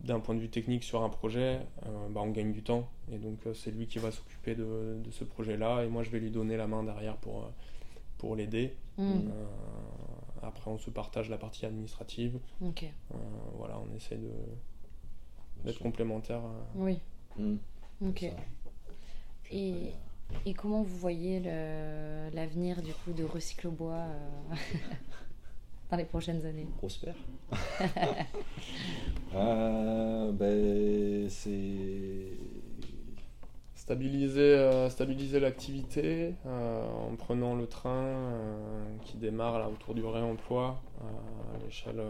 d'un 0.00 0.20
point 0.20 0.34
de 0.34 0.40
vue 0.40 0.50
technique 0.50 0.84
sur 0.84 1.02
un 1.02 1.08
projet, 1.08 1.60
euh, 1.86 2.08
bah, 2.10 2.20
on 2.22 2.30
gagne 2.30 2.52
du 2.52 2.62
temps. 2.62 2.88
Et 3.10 3.16
donc 3.16 3.38
euh, 3.46 3.54
c'est 3.54 3.70
lui 3.70 3.86
qui 3.86 3.98
va 3.98 4.10
s'occuper 4.10 4.54
de, 4.54 4.98
de 5.02 5.10
ce 5.10 5.24
projet-là. 5.24 5.84
Et 5.84 5.88
moi, 5.88 6.02
je 6.02 6.10
vais 6.10 6.20
lui 6.20 6.30
donner 6.30 6.56
la 6.58 6.66
main 6.66 6.82
derrière 6.82 7.16
pour, 7.16 7.38
euh, 7.44 7.48
pour 8.18 8.36
l'aider. 8.36 8.74
Mm. 8.98 9.02
Euh, 9.02 9.44
après, 10.42 10.70
on 10.70 10.76
se 10.78 10.90
partage 10.90 11.30
la 11.30 11.38
partie 11.38 11.64
administrative. 11.64 12.38
Ok. 12.60 12.82
Euh, 12.84 13.16
voilà, 13.56 13.78
on 13.80 13.94
essaie 13.96 14.16
de 14.16 14.30
d'être 15.64 15.78
complémentaires. 15.78 16.42
euh. 16.44 16.62
Oui. 16.74 16.98
Mm. 17.38 17.56
Ok. 18.02 18.24
Et, 19.50 19.92
et 20.46 20.54
comment 20.54 20.82
vous 20.82 20.96
voyez 20.96 21.40
l'avenir 22.32 22.82
du 22.82 22.92
coup 22.92 23.12
de 23.12 23.24
Recycle 23.24 23.68
au 23.68 23.70
bois 23.70 23.94
euh, 23.94 24.54
dans 25.90 25.96
les 25.96 26.04
prochaines 26.04 26.44
années? 26.46 26.66
Prospère. 26.78 27.16
Euh, 29.36 30.30
ben, 30.30 31.28
c'est. 31.28 32.28
Stabiliser, 33.74 34.40
euh, 34.40 34.88
stabiliser 34.88 35.40
l'activité 35.40 36.34
euh, 36.46 36.86
en 36.86 37.16
prenant 37.16 37.54
le 37.54 37.66
train 37.66 37.90
euh, 37.90 38.96
qui 39.04 39.16
démarre 39.16 39.58
là 39.58 39.68
autour 39.68 39.94
du 39.94 40.04
réemploi 40.04 40.80
à 41.00 41.64
l'échelle 41.64 42.00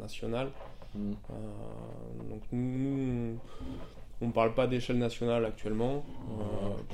nationale. 0.00 0.50
Mm. 0.94 1.12
Euh, 1.30 2.30
donc 2.30 2.42
nous, 2.52 3.38
on 4.22 4.28
ne 4.28 4.32
parle 4.32 4.54
pas 4.54 4.66
d'échelle 4.68 4.98
nationale 4.98 5.44
actuellement 5.44 6.04
euh, 6.30 6.42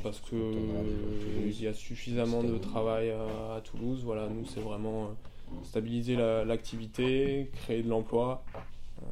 parce 0.02 0.20
que 0.20 0.34
euh, 0.34 1.44
il 1.46 1.62
y 1.62 1.66
a 1.66 1.74
suffisamment 1.74 2.42
de 2.42 2.56
travail 2.58 3.10
à 3.10 3.60
Toulouse. 3.62 4.02
Voilà, 4.04 4.28
nous 4.28 4.46
c'est 4.46 4.60
vraiment 4.60 5.04
euh, 5.04 5.08
stabiliser 5.64 6.16
la- 6.16 6.44
l'activité, 6.44 7.50
créer 7.52 7.82
de 7.82 7.88
l'emploi, 7.90 8.42
euh, 9.02 9.04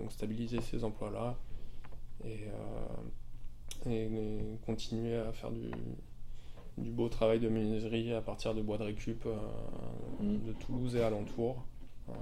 donc 0.00 0.12
stabiliser 0.12 0.60
ces 0.60 0.84
emplois-là 0.84 1.36
et, 2.24 2.46
euh, 3.86 3.90
et- 3.90 4.04
et 4.04 4.58
continuer 4.64 5.16
à 5.16 5.32
faire 5.32 5.50
du, 5.50 5.70
du 6.78 6.90
beau 6.90 7.08
travail 7.08 7.40
de 7.40 7.48
menuiserie 7.48 8.12
à 8.12 8.20
partir 8.20 8.54
de 8.54 8.62
bois 8.62 8.78
de 8.78 8.84
récup 8.84 9.26
euh, 9.26 9.34
Mm. 10.20 10.46
de 10.46 10.52
Toulouse 10.52 10.94
et 10.94 11.02
alentours. 11.02 11.64
Euh, 12.08 12.12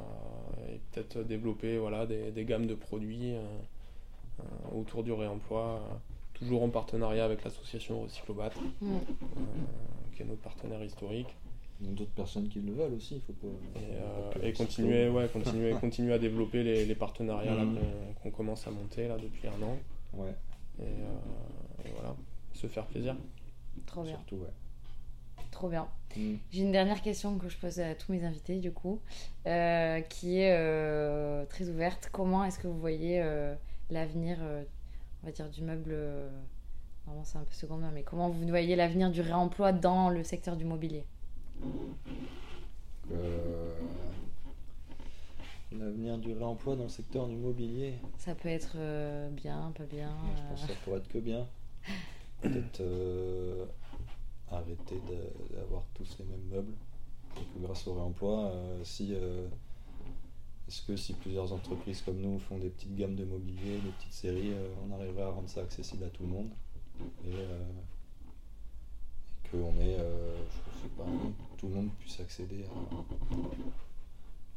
et 0.75 0.81
peut-être 0.93 1.23
développer 1.27 1.77
voilà, 1.79 2.07
des, 2.07 2.31
des 2.31 2.45
gammes 2.47 2.67
de 2.67 2.75
produits 2.75 3.35
autour 4.75 5.03
du 5.03 5.13
réemploi, 5.13 5.81
euh, 5.83 5.95
toujours 6.35 6.63
en 6.63 6.69
partenariat 6.69 7.25
avec 7.25 7.45
l'association 7.45 8.03
Recyclobat, 8.03 8.51
Mm. 8.81 8.87
euh, 8.95 8.99
qui 10.15 10.23
est 10.23 10.27
notre 10.27 10.41
partenaire 10.43 10.83
historique. 10.83 11.35
Il 11.83 11.87
y 11.89 11.91
a 11.91 11.95
d'autres 11.95 12.11
personnes 12.11 12.49
qui 12.49 12.61
le 12.61 12.73
veulent 12.73 12.93
aussi, 12.93 13.17
il 13.17 13.21
faut 13.23 13.33
pas. 13.33 13.47
Et, 13.81 13.95
euh, 13.95 14.51
pas 14.53 14.53
continuer, 14.53 15.09
ouais, 15.09 15.29
continuer, 15.29 15.71
continuer 15.81 16.13
à 16.13 16.19
développer 16.19 16.63
les, 16.63 16.85
les 16.85 16.95
partenariats 16.95 17.55
Mhm. 17.57 17.79
qu'on 18.23 18.31
commence 18.31 18.67
à 18.67 18.71
monter 18.71 19.09
là, 19.09 19.17
depuis 19.17 19.49
un 19.49 19.63
an. 19.63 19.77
Ouais, 20.13 20.35
Et, 20.79 20.83
euh, 20.83 21.85
et 21.87 21.91
voilà, 21.95 22.15
se 22.53 22.67
faire 22.67 22.85
plaisir. 22.87 23.17
Trop 23.87 24.03
bien. 24.03 24.13
surtout, 24.13 24.37
ouais. 24.37 24.51
Trop 25.51 25.69
bien. 25.69 25.89
Mm. 26.17 26.35
J'ai 26.51 26.63
une 26.63 26.73
dernière 26.73 27.01
question 27.03 27.39
que 27.39 27.49
je 27.49 27.57
pose 27.57 27.81
à 27.81 27.95
tous 27.95 28.13
mes 28.13 28.25
invités, 28.25 28.59
du 28.59 28.73
coup, 28.73 29.01
euh, 29.47 30.01
qui 30.03 30.41
est 30.41 30.53
euh, 30.57 31.45
très 31.47 31.69
ouverte. 31.69 32.09
Comment 32.13 32.45
est-ce 32.45 32.59
que 32.59 32.67
vous 32.69 32.79
voyez 32.79 33.21
euh, 33.23 33.55
l'avenir, 33.91 34.39
euh, 34.41 34.63
on 35.23 35.27
va 35.27 35.33
dire, 35.33 35.49
du 35.49 35.63
meuble 35.63 35.91
euh, 35.93 36.29
Normalement, 37.07 37.25
c'est 37.25 37.39
un 37.39 37.45
peu 37.45 37.55
secondaire, 37.55 37.91
mais 37.93 38.03
comment 38.03 38.29
vous 38.29 38.47
voyez 38.49 38.77
l'avenir 38.77 39.11
du 39.11 39.21
réemploi 39.23 39.73
dans 39.73 40.11
le 40.11 40.23
secteur 40.23 40.57
du 40.57 40.65
mobilier? 40.65 41.05
Euh, 43.13 43.73
L'avenir 45.73 46.19
du 46.19 46.33
réemploi 46.33 46.75
dans 46.77 46.83
le 46.85 46.89
secteur 46.89 47.27
du 47.29 47.37
mobilier, 47.37 47.95
Ça 48.19 48.35
peut 48.35 48.49
être 48.49 48.73
euh, 48.77 49.31
bien, 49.31 49.73
pas 49.77 49.85
bien. 49.85 50.11
je 50.37 50.43
pense 50.51 50.63
que 50.63 50.73
ça 50.73 50.79
pourrait 50.85 50.99
être 50.99 51.09
que 51.09 51.19
bien. 51.19 51.47
Peut-être 52.43 52.81
euh, 52.81 53.65
arrêter 54.51 55.01
d'avoir 55.55 55.85
tous 55.95 56.17
les 56.19 56.25
mêmes 56.25 56.49
meubles. 56.51 56.75
Et 57.37 57.45
que 57.55 57.65
grâce 57.65 57.87
au 57.87 57.95
réemploi, 57.95 58.53
si. 58.83 59.15
Est-ce 60.71 60.83
que 60.83 60.95
si 60.95 61.15
plusieurs 61.15 61.53
entreprises 61.53 62.01
comme 62.03 62.21
nous 62.21 62.39
font 62.39 62.57
des 62.59 62.69
petites 62.69 62.95
gammes 62.95 63.17
de 63.17 63.25
mobilier, 63.25 63.79
des 63.85 63.91
petites 63.91 64.13
séries, 64.13 64.53
euh, 64.53 64.69
on 64.89 64.95
arriverait 64.95 65.25
à 65.25 65.31
rendre 65.31 65.49
ça 65.49 65.63
accessible 65.63 66.05
à 66.05 66.09
tout 66.11 66.23
le 66.23 66.29
monde 66.29 66.51
et, 67.27 67.33
euh, 67.35 67.59
qu'on 69.51 69.73
ait, 69.81 69.97
euh, 69.99 70.37
je 70.77 70.83
sais 70.83 70.89
pas, 70.97 71.03
tout 71.59 71.67
le 71.67 71.75
monde 71.75 71.89
puisse 71.99 72.21
accéder 72.21 72.65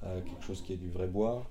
à, 0.04 0.12
à 0.12 0.22
quelque 0.22 0.44
chose 0.44 0.62
qui 0.62 0.74
est 0.74 0.78
du 0.78 0.92
vrai 0.92 1.08
bois, 1.08 1.48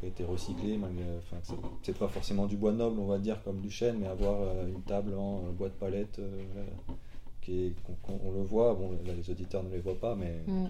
qui 0.00 0.06
a 0.06 0.08
été 0.08 0.24
recyclé, 0.24 0.78
malgré, 0.78 1.04
enfin, 1.18 1.36
c'est- 1.82 1.92
pas 1.98 2.08
forcément 2.08 2.46
du 2.46 2.56
bois 2.56 2.72
noble, 2.72 2.98
on 2.98 3.06
va 3.06 3.18
dire, 3.18 3.42
comme 3.42 3.60
du 3.60 3.70
chêne, 3.70 3.98
mais 4.00 4.06
avoir 4.06 4.40
euh, 4.40 4.66
une 4.66 4.80
table 4.80 5.12
en 5.14 5.44
euh, 5.44 5.50
bois 5.52 5.68
de 5.68 5.74
palette, 5.74 6.18
qui 7.46 7.66
est- 7.66 7.82
qu'on- 7.84 7.94
qu'on- 8.02 8.20
on 8.28 8.32
le 8.32 8.42
voit, 8.42 8.74
bon 8.74 8.90
là 9.06 9.14
les 9.14 9.30
auditeurs 9.30 9.62
ne 9.62 9.70
les 9.70 9.78
voient 9.80 9.98
pas, 10.00 10.14
mais 10.16 10.42
mm, 10.46 10.66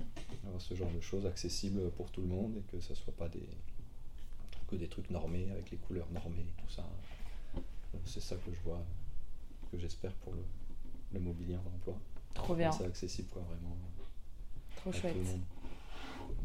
avoir 0.47 0.61
ce 0.61 0.75
genre 0.75 0.91
de 0.91 1.01
choses 1.01 1.25
accessibles 1.27 1.91
pour 1.93 2.11
tout 2.11 2.21
le 2.21 2.27
monde 2.29 2.53
et 2.59 2.63
que 2.71 2.81
ça 2.81 2.95
soit 2.95 3.15
pas 3.17 3.29
des 3.29 3.49
que 4.69 4.77
des 4.77 4.89
trucs 4.89 5.09
normés 5.11 5.49
avec 5.51 5.71
les 5.71 5.77
couleurs 5.79 6.09
normées 6.13 6.45
tout 6.59 6.69
ça 6.69 6.83
c'est 8.05 8.21
ça 8.21 8.37
que 8.37 8.53
je 8.53 8.61
vois, 8.69 8.83
que 9.73 9.79
j'espère 9.79 10.13
pour 10.17 10.35
le, 10.35 10.43
le 11.15 11.19
mobilier 11.21 11.55
en 11.57 11.75
emploi. 11.77 11.95
Trop 12.35 12.55
bien. 12.55 12.71
C'est 12.71 12.85
accessible, 12.85 13.29
quoi, 13.33 13.41
vraiment. 13.43 13.75
Trop 14.77 14.93
chouette. 14.93 15.17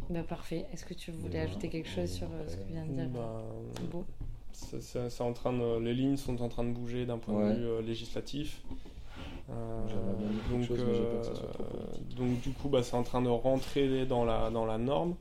Bah, 0.09 0.23
parfait. 0.23 0.65
Est-ce 0.71 0.85
que 0.85 0.93
tu 0.93 1.11
voulais 1.11 1.29
voilà. 1.39 1.43
ajouter 1.49 1.67
quelque 1.69 1.89
chose 1.89 2.09
sur 2.09 2.27
euh, 2.31 2.47
ce 2.47 2.55
que 2.55 2.63
vient 2.71 2.85
de 2.85 2.93
dire 2.93 3.09
Bah, 3.09 3.43
Thibaut? 3.75 4.05
c'est- 4.53 4.81
c'est 4.81 5.09
c'est 5.09 5.23
en 5.23 5.33
train 5.33 5.51
de, 5.53 5.79
les 5.79 5.93
lignes 5.93 6.15
sont 6.17 6.41
en 6.41 6.47
train 6.49 6.63
de 6.63 6.71
bouger 6.71 7.05
d'un 7.05 7.17
point 7.17 7.35
Ouais. 7.35 7.53
de 7.53 7.59
vue 7.59 7.65
euh, 7.67 7.81
législatif. 7.81 8.61
Donc, 10.49 10.63
chose, 10.63 10.79
euh, 10.79 11.21
trop 11.53 11.63
politique. 11.63 12.15
donc 12.15 12.39
du 12.41 12.51
coup, 12.51 12.69
bah, 12.69 12.83
c'est 12.83 12.95
en 12.95 13.03
train 13.03 13.21
de 13.21 13.29
rentrer 13.29 14.05
dans 14.05 14.23
la, 14.25 14.49
dans 14.49 14.65
la 14.65 14.77
norme. 14.77 15.15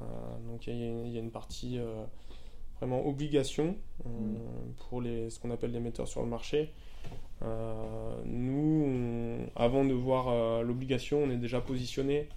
Euh, 0.00 0.02
donc 0.50 0.66
il 0.66 0.76
y, 0.76 0.82
a 0.82 0.86
une- 0.86 1.06
il 1.06 1.12
y 1.12 1.16
a 1.16 1.20
une 1.20 1.30
partie 1.30 1.78
euh, 1.78 2.04
vraiment 2.78 3.06
obligation 3.06 3.76
euh, 4.06 4.08
Mm. 4.08 4.72
pour 4.88 5.00
les, 5.02 5.28
ce 5.30 5.38
qu'on 5.38 5.50
appelle 5.50 5.72
les 5.72 5.80
metteurs 5.80 6.08
sur 6.08 6.22
le 6.22 6.28
marché. 6.28 6.72
Euh, 7.42 8.14
nous, 8.24 8.84
on- 8.86 9.50
avant 9.60 9.84
de 9.84 9.92
voir 9.94 10.28
euh, 10.28 10.62
l'obligation, 10.62 11.22
on 11.24 11.30
est 11.30 11.36
déjà 11.36 11.60
positionné 11.60 12.28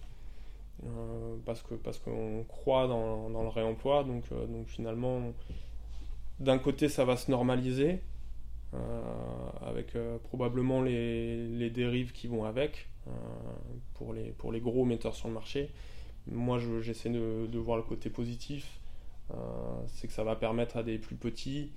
euh, 0.86 1.36
parce 1.46 1.62
que 1.62 1.76
parce 1.76 1.98
qu'on 2.00 2.43
croit 2.48 2.88
dans, 2.88 3.30
dans 3.30 3.43
le 3.43 3.50
réemploi. 3.50 4.04
Donc, 4.04 4.24
euh, 4.32 4.46
donc 4.48 4.67
finalement, 4.67 5.22
d'un 6.39 6.58
côté, 6.58 6.89
ça 6.89 7.06
va 7.06 7.15
se 7.17 7.30
normaliser 7.32 7.91
euh, 7.91 7.98
avec 9.66 9.96
euh, 9.96 10.18
probablement 10.24 10.82
les, 10.82 11.48
les 11.48 11.70
dérives 11.70 12.12
qui 12.12 12.28
vont 12.28 12.46
avec 12.46 12.88
euh, 13.08 13.12
pour, 13.96 14.14
les, 14.14 14.32
pour 14.38 14.52
les 14.52 14.60
gros 14.60 14.86
metteurs 14.86 15.16
sur 15.16 15.28
le 15.28 15.34
marché. 15.34 15.70
Moi, 16.32 16.58
je- 16.60 16.82
j'essaie 16.82 17.10
de, 17.10 17.48
de 17.52 17.60
voir 17.60 17.78
le 17.78 17.84
côté 17.84 18.10
positif. 18.10 18.80
Euh, 19.32 19.36
c'est 19.88 20.08
que 20.08 20.14
ça 20.14 20.24
va 20.24 20.36
permettre 20.36 20.78
à 20.78 20.84
des 20.84 20.98
plus 20.98 21.16
petits, 21.16 21.72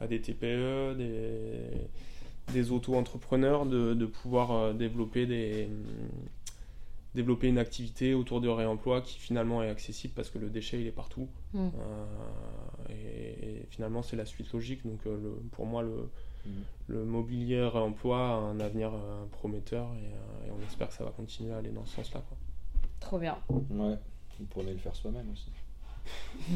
à 0.00 0.06
des 0.06 0.20
TPE, 0.20 0.94
des, 0.96 2.52
des 2.52 2.70
auto-entrepreneurs 2.72 3.66
de, 3.66 3.94
de 3.94 4.06
pouvoir 4.06 4.50
euh, 4.52 4.72
développer, 4.72 5.26
des, 5.26 5.68
développer 7.14 7.48
une 7.48 7.58
activité 7.58 8.14
autour 8.14 8.40
du 8.40 8.48
réemploi 8.48 9.02
qui 9.02 9.18
finalement 9.18 9.62
est 9.62 9.68
accessible 9.68 10.14
parce 10.14 10.30
que 10.30 10.38
le 10.38 10.48
déchet 10.48 10.80
il 10.80 10.86
est 10.86 10.92
partout. 10.92 11.28
Mm. 11.52 11.58
Euh, 11.58 12.06
et, 12.90 13.48
et 13.60 13.66
finalement 13.70 14.02
c'est 14.02 14.16
la 14.16 14.24
suite 14.24 14.52
logique. 14.52 14.86
Donc 14.86 15.00
euh, 15.06 15.16
le, 15.22 15.30
pour 15.50 15.66
moi 15.66 15.82
le, 15.82 16.08
Mm. 16.44 16.50
le 16.88 17.04
mobilier 17.04 17.62
réemploi 17.62 18.18
a 18.18 18.34
un 18.34 18.58
avenir 18.60 18.90
euh, 18.92 19.24
prometteur 19.30 19.86
et, 19.94 20.06
euh, 20.06 20.48
et 20.48 20.50
on 20.50 20.60
espère 20.66 20.88
que 20.88 20.94
ça 20.94 21.04
va 21.04 21.10
continuer 21.10 21.52
à 21.52 21.58
aller 21.58 21.70
dans 21.70 21.84
ce 21.84 21.96
sens-là. 21.96 22.22
quoi. 22.28 22.36
Trop 23.00 23.18
bien. 23.18 23.38
Ouais, 23.48 23.96
on 24.40 24.44
pourrait 24.44 24.72
le 24.72 24.78
faire 24.78 24.94
soi-même 24.94 25.30
aussi. 25.32 25.50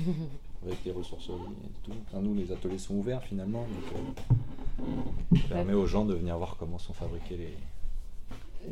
Avec 0.65 0.85
les 0.85 0.91
ressources 0.93 1.29
et 1.29 1.83
tout. 1.85 1.93
Enfin, 2.09 2.21
nous, 2.21 2.35
les 2.35 2.51
ateliers 2.51 2.79
sont 2.79 2.95
ouverts 2.95 3.23
finalement, 3.23 3.63
donc 3.63 4.85
euh, 4.85 5.37
ça 5.43 5.55
permet 5.55 5.75
aux 5.75 5.87
gens 5.87 6.05
de 6.05 6.15
venir 6.15 6.37
voir 6.37 6.57
comment 6.59 6.79
sont 6.79 6.93
fabriquées 6.95 7.37
les, 7.37 7.57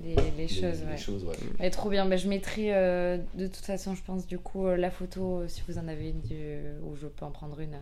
Les, 0.03 0.49
choses, 0.49 0.81
les 0.83 0.87
ouais. 0.91 0.97
choses, 0.97 1.25
ouais. 1.25 1.37
Ouais, 1.61 1.71
trop 1.71 1.89
bien. 1.89 2.07
Bah, 2.07 2.17
je 2.17 2.29
mettrai 2.29 2.75
euh, 2.75 3.19
de 3.35 3.47
toute 3.47 3.65
façon, 3.65 3.95
je 3.95 4.03
pense, 4.03 4.27
du 4.27 4.39
coup, 4.39 4.67
euh, 4.67 4.77
la 4.77 4.91
photo, 4.91 5.39
euh, 5.41 5.49
si 5.49 5.63
vous 5.69 5.79
en 5.79 5.87
avez 5.89 6.11
une, 6.11 6.21
du, 6.21 6.59
ou 6.83 6.97
je 6.97 7.07
peux 7.07 7.25
en 7.25 7.31
prendre 7.31 7.61
une, 7.61 7.77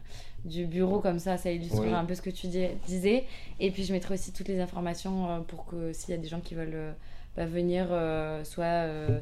du 0.45 0.67
bureau, 0.67 1.01
comme 1.01 1.19
ça, 1.19 1.37
ça 1.39 1.51
illustrera 1.51 1.87
Oui. 1.87 1.93
un 1.93 2.05
peu 2.05 2.15
ce 2.15 2.23
que 2.23 2.31
tu 2.31 2.47
dis- 2.49 2.69
disais. 2.87 3.25
Et 3.61 3.71
puis, 3.71 3.85
je 3.85 3.93
mettrai 3.93 4.15
aussi 4.15 4.33
toutes 4.33 4.49
les 4.49 4.61
informations 4.61 5.31
euh, 5.31 5.41
pour 5.41 5.65
que 5.67 5.93
s'il 5.93 6.11
y 6.11 6.19
a 6.19 6.21
des 6.21 6.29
gens 6.29 6.41
qui 6.41 6.55
veulent 6.55 6.71
euh, 6.75 6.93
bah, 7.37 7.47
venir, 7.47 7.87
euh, 7.91 8.45
soit 8.45 8.65
euh, 8.65 9.19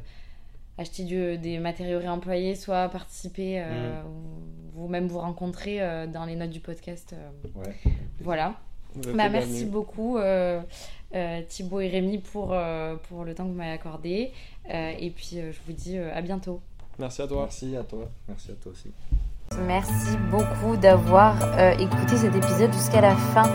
acheter 0.77 1.03
du- 1.03 1.37
des 1.37 1.59
matériaux 1.59 1.99
réemployés, 1.99 2.55
soit 2.55 2.89
participer, 2.89 3.61
euh, 3.61 4.01
ou 4.03 4.79
vous-même 4.81 5.07
vous 5.07 5.19
rencontrer 5.19 5.81
euh, 5.81 6.07
dans 6.07 6.25
les 6.25 6.35
notes 6.35 6.49
du 6.49 6.59
podcast. 6.59 7.13
euh, 7.13 7.29
Ouais. 7.55 7.73
voilà. 8.19 8.55
Bah, 8.95 9.29
merci 9.29 9.65
beaucoup 9.65 10.17
euh, 10.17 10.61
euh, 11.15 11.41
Thibaut 11.47 11.79
et 11.79 11.87
Rémi 11.87 12.17
pour, 12.17 12.49
euh, 12.51 12.95
pour 13.09 13.23
le 13.23 13.33
temps 13.33 13.43
que 13.45 13.49
vous 13.49 13.55
m'avez 13.55 13.71
accordé. 13.71 14.31
Euh, 14.73 14.91
et 14.99 15.09
puis 15.09 15.39
euh, 15.39 15.51
je 15.51 15.57
vous 15.65 15.73
dis 15.73 15.97
euh, 15.97 16.15
à 16.15 16.21
bientôt. 16.21 16.61
Merci 16.99 17.21
à 17.21 17.27
toi. 17.27 17.43
Merci 17.43 17.75
à 17.75 17.83
toi, 17.83 18.09
merci 18.27 18.51
à 18.51 18.53
toi 18.55 18.71
aussi. 18.71 18.91
Merci 19.65 20.17
beaucoup 20.29 20.77
d'avoir 20.77 21.35
euh, 21.57 21.71
écouté 21.71 22.15
cet 22.15 22.35
épisode 22.35 22.71
jusqu'à 22.73 23.01
la 23.01 23.15
fin. 23.15 23.49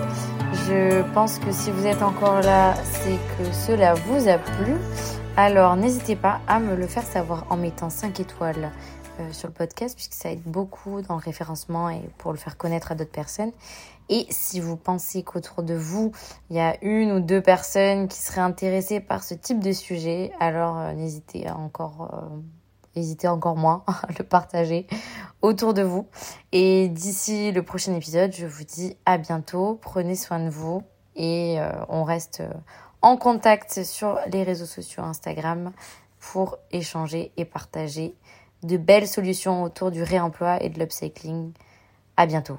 Je 0.53 1.03
pense 1.15 1.39
que 1.39 1.53
si 1.53 1.71
vous 1.71 1.87
êtes 1.87 2.03
encore 2.03 2.41
là, 2.41 2.75
c'est 2.85 3.19
que 3.39 3.53
cela 3.53 3.95
vous 3.95 4.29
a 4.29 4.39
plu. 4.39 4.75
Alors 5.37 5.77
n'hésitez 5.77 6.17
pas 6.17 6.41
à 6.47 6.61
me 6.61 6.75
le 6.77 6.87
faire 6.87 7.03
savoir 7.03 7.47
en 7.51 7.57
mettant 7.57 7.91
5 7.91 8.21
étoiles 8.21 8.73
euh, 9.21 9.33
sur 9.33 9.49
le 9.49 9.55
podcast, 9.55 9.95
puisque 9.95 10.15
ça 10.15 10.31
aide 10.31 10.43
beaucoup 10.45 11.01
dans 11.03 11.15
le 11.15 11.21
référencement 11.21 11.89
et 11.89 12.01
pour 12.19 12.33
le 12.33 12.39
faire 12.39 12.57
connaître 12.57 12.93
à 12.93 12.95
d'autres 12.95 13.11
personnes. 13.11 13.53
Et 14.09 14.27
si 14.31 14.61
vous 14.61 14.77
pensez 14.77 15.23
qu'autour 15.23 15.63
de 15.63 15.75
vous, 15.75 16.13
il 16.51 16.57
y 16.57 16.61
a 16.61 16.77
une 16.83 17.13
ou 17.13 17.21
deux 17.21 17.41
personnes 17.41 18.09
qui 18.09 18.19
seraient 18.19 18.41
intéressées 18.41 19.01
par 19.01 19.25
ce 19.25 19.35
type 19.35 19.61
de 19.61 19.73
sujet, 19.73 20.33
alors 20.39 20.79
euh, 20.79 20.93
n'hésitez 20.93 21.51
encore, 21.51 22.11
euh, 22.13 22.37
hésitez 22.95 23.27
encore 23.29 23.57
moins 23.57 23.83
à 23.87 24.07
le 24.17 24.25
partager 24.25 24.87
autour 25.43 25.75
de 25.75 25.83
vous. 25.83 26.07
Et 26.53 26.89
d'ici 26.89 27.51
le 27.51 27.63
prochain 27.63 27.95
épisode, 27.95 28.33
je 28.33 28.47
vous 28.47 28.65
dis 28.65 28.97
à 29.07 29.19
bientôt. 29.19 29.79
Prenez 29.83 30.15
soin 30.15 30.39
de 30.39 30.51
vous 30.51 30.83
et 31.17 31.61
euh, 31.61 31.71
on 31.89 32.05
reste 32.05 32.43
en 33.03 33.17
contact 33.17 33.83
sur 33.83 34.19
les 34.33 34.45
réseaux 34.45 34.67
sociaux 34.67 35.03
Instagram 35.03 35.73
pour 36.21 36.59
échanger 36.71 37.33
et 37.37 37.45
partager 37.45 38.15
de 38.63 38.77
belles 38.77 39.09
solutions 39.09 39.63
autour 39.63 39.91
du 39.91 40.03
réemploi 40.03 40.63
et 40.63 40.69
de 40.69 40.79
l'upcycling. 40.79 41.53
À 42.17 42.27
bientôt. 42.27 42.59